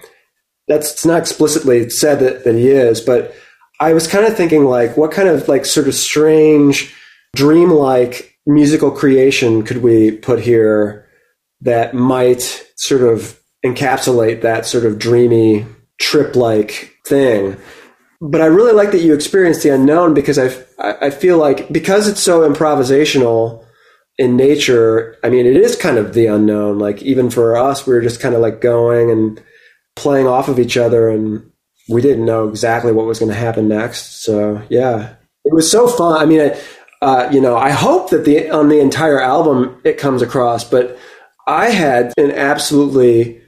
that's 0.67 0.91
it's 0.91 1.05
not 1.05 1.19
explicitly 1.19 1.89
said 1.89 2.19
that, 2.19 2.43
that 2.43 2.55
he 2.55 2.69
is, 2.69 3.01
but 3.01 3.33
I 3.79 3.93
was 3.93 4.07
kind 4.07 4.25
of 4.25 4.37
thinking 4.37 4.65
like, 4.65 4.95
what 4.95 5.11
kind 5.11 5.27
of 5.27 5.47
like 5.47 5.65
sort 5.65 5.87
of 5.87 5.95
strange, 5.95 6.93
dreamlike 7.35 8.37
musical 8.45 8.91
creation 8.91 9.63
could 9.63 9.77
we 9.77 10.11
put 10.11 10.39
here 10.39 11.08
that 11.61 11.93
might 11.93 12.41
sort 12.77 13.01
of 13.01 13.39
encapsulate 13.65 14.41
that 14.41 14.65
sort 14.65 14.85
of 14.85 14.99
dreamy 14.99 15.65
trip 15.99 16.35
like 16.35 16.95
thing? 17.05 17.57
But 18.21 18.41
I 18.41 18.45
really 18.45 18.73
like 18.73 18.91
that 18.91 19.01
you 19.01 19.13
experienced 19.13 19.63
the 19.63 19.69
unknown 19.73 20.13
because 20.13 20.37
I, 20.37 20.51
I 20.79 21.09
feel 21.09 21.37
like 21.37 21.71
because 21.71 22.07
it's 22.07 22.21
so 22.21 22.41
improvisational 22.49 23.65
in 24.17 24.35
nature, 24.35 25.15
I 25.23 25.29
mean, 25.29 25.45
it 25.45 25.55
is 25.55 25.77
kind 25.77 25.97
of 25.97 26.13
the 26.13 26.25
unknown. 26.25 26.79
Like 26.79 27.01
even 27.01 27.29
for 27.29 27.55
us, 27.55 27.87
we 27.87 27.93
were 27.93 28.01
just 28.01 28.19
kind 28.19 28.35
of 28.35 28.41
like 28.41 28.59
going 28.59 29.09
and 29.09 29.41
playing 29.95 30.27
off 30.27 30.49
of 30.49 30.59
each 30.59 30.75
other 30.75 31.07
and 31.09 31.49
we 31.87 32.01
didn't 32.01 32.25
know 32.25 32.47
exactly 32.49 32.91
what 32.91 33.05
was 33.05 33.19
going 33.19 33.31
to 33.31 33.37
happen 33.37 33.67
next. 33.69 34.21
So 34.23 34.61
yeah, 34.69 35.15
it 35.45 35.53
was 35.53 35.71
so 35.71 35.87
fun. 35.87 36.21
I 36.21 36.25
mean, 36.25 36.41
I- 36.41 36.59
uh, 37.01 37.29
you 37.31 37.39
know, 37.39 37.55
I 37.55 37.69
hope 37.69 38.09
that 38.09 38.25
the 38.25 38.49
on 38.49 38.67
the 38.67 38.81
entire 38.81 39.21
album 39.21 39.79
it 39.85 39.97
comes 39.97 40.21
across, 40.21 40.65
but 40.65 40.99
I 41.49 41.71
had 41.71 42.13
an 42.17 42.29
absolutely 42.29 43.41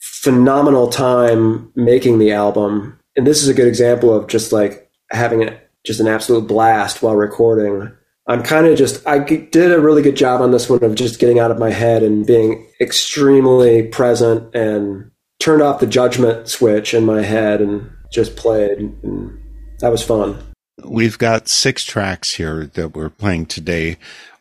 phenomenal 0.00 0.88
time 0.88 1.70
making 1.76 2.18
the 2.18 2.32
album, 2.32 2.98
and 3.14 3.24
this 3.24 3.42
is 3.44 3.48
a 3.48 3.54
good 3.54 3.68
example 3.68 4.12
of 4.12 4.26
just 4.26 4.52
like 4.52 4.90
having 5.12 5.48
just 5.86 6.00
an 6.00 6.08
absolute 6.08 6.48
blast 6.48 7.00
while 7.00 7.14
recording. 7.14 7.92
I'm 8.26 8.42
kind 8.42 8.66
of 8.66 8.76
just, 8.76 9.06
I 9.06 9.20
did 9.20 9.70
a 9.70 9.78
really 9.80 10.02
good 10.02 10.16
job 10.16 10.40
on 10.40 10.50
this 10.50 10.68
one 10.68 10.82
of 10.82 10.96
just 10.96 11.20
getting 11.20 11.38
out 11.38 11.52
of 11.52 11.58
my 11.60 11.70
head 11.70 12.02
and 12.02 12.26
being 12.26 12.68
extremely 12.80 13.86
present 13.86 14.52
and 14.52 15.12
turned 15.38 15.62
off 15.62 15.78
the 15.78 15.86
judgment 15.86 16.48
switch 16.48 16.92
in 16.92 17.04
my 17.04 17.22
head 17.22 17.60
and 17.60 17.88
just 18.12 18.34
played. 18.34 18.78
And 18.78 19.38
that 19.78 19.92
was 19.92 20.02
fun. 20.02 20.42
We've 20.84 21.18
got 21.18 21.48
six 21.48 21.84
tracks 21.84 22.34
here 22.34 22.66
that 22.74 22.96
we're 22.96 23.10
playing 23.10 23.46
today, 23.46 23.96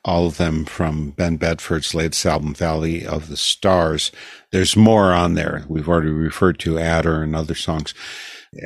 all 0.05 0.27
of 0.27 0.37
them 0.37 0.65
from 0.65 1.11
Ben 1.11 1.37
Bedford's 1.37 1.95
latest 1.95 2.25
album, 2.25 2.53
Valley 2.53 3.05
of 3.05 3.29
the 3.29 3.37
Stars. 3.37 4.11
There's 4.51 4.75
more 4.75 5.13
on 5.13 5.35
there. 5.35 5.63
We've 5.67 5.87
already 5.87 6.09
referred 6.09 6.59
to 6.59 6.77
Adder 6.77 7.23
and 7.23 7.33
other 7.35 7.55
songs. 7.55 7.93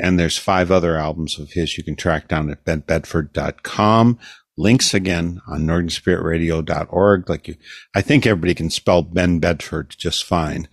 And 0.01 0.19
there's 0.19 0.37
five 0.37 0.71
other 0.71 0.97
albums 0.97 1.39
of 1.39 1.51
his 1.51 1.77
you 1.77 1.83
can 1.83 1.95
track 1.95 2.27
down 2.27 2.49
at 2.49 2.65
benbedford.com. 2.65 4.19
Links 4.57 4.93
again 4.93 5.41
on 5.47 5.65
northernspiritradio.org. 5.65 7.29
Like 7.29 7.47
you, 7.47 7.55
I 7.95 8.01
think 8.01 8.25
everybody 8.25 8.55
can 8.55 8.71
spell 8.71 9.03
Ben 9.03 9.39
Bedford 9.39 9.95
just 9.97 10.25
fine. 10.25 10.67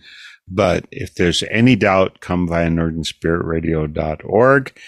But 0.47 0.85
if 0.91 1.15
there's 1.15 1.43
any 1.49 1.75
doubt, 1.75 2.19
come 2.19 2.47
via 2.47 2.69
northernspiritradio.org. 2.69 4.79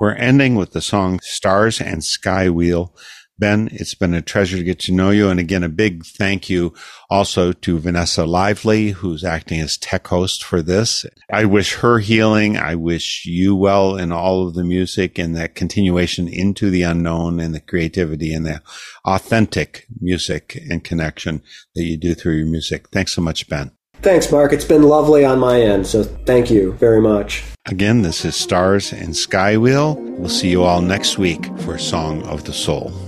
We're 0.00 0.14
ending 0.14 0.54
with 0.54 0.72
the 0.72 0.80
song 0.80 1.18
Stars 1.22 1.80
and 1.80 2.04
Sky 2.04 2.48
Wheel. 2.48 2.94
Ben, 3.38 3.68
it's 3.72 3.94
been 3.94 4.14
a 4.14 4.22
treasure 4.22 4.56
to 4.56 4.64
get 4.64 4.80
to 4.80 4.92
know 4.92 5.10
you. 5.10 5.28
And 5.28 5.38
again, 5.38 5.62
a 5.62 5.68
big 5.68 6.04
thank 6.04 6.50
you 6.50 6.74
also 7.08 7.52
to 7.52 7.78
Vanessa 7.78 8.24
Lively, 8.24 8.90
who's 8.90 9.22
acting 9.22 9.60
as 9.60 9.76
tech 9.76 10.08
host 10.08 10.42
for 10.42 10.60
this. 10.60 11.06
I 11.32 11.44
wish 11.44 11.74
her 11.74 12.00
healing. 12.00 12.56
I 12.56 12.74
wish 12.74 13.24
you 13.24 13.54
well 13.54 13.96
in 13.96 14.10
all 14.10 14.46
of 14.46 14.54
the 14.54 14.64
music 14.64 15.18
and 15.18 15.36
that 15.36 15.54
continuation 15.54 16.26
into 16.26 16.68
the 16.70 16.82
unknown 16.82 17.38
and 17.38 17.54
the 17.54 17.60
creativity 17.60 18.32
and 18.32 18.44
the 18.44 18.60
authentic 19.04 19.86
music 20.00 20.60
and 20.68 20.82
connection 20.82 21.42
that 21.74 21.84
you 21.84 21.96
do 21.96 22.14
through 22.14 22.36
your 22.36 22.46
music. 22.46 22.88
Thanks 22.90 23.14
so 23.14 23.22
much, 23.22 23.48
Ben. 23.48 23.70
Thanks, 24.00 24.30
Mark. 24.30 24.52
It's 24.52 24.64
been 24.64 24.84
lovely 24.84 25.24
on 25.24 25.40
my 25.40 25.60
end. 25.60 25.86
So 25.86 26.04
thank 26.04 26.50
you 26.50 26.72
very 26.74 27.00
much. 27.00 27.44
Again, 27.66 28.02
this 28.02 28.24
is 28.24 28.36
Stars 28.36 28.92
and 28.92 29.10
Skywheel. 29.10 29.96
We'll 29.96 30.28
see 30.28 30.50
you 30.50 30.62
all 30.62 30.80
next 30.80 31.18
week 31.18 31.46
for 31.60 31.78
Song 31.78 32.22
of 32.22 32.44
the 32.44 32.52
Soul. 32.52 33.07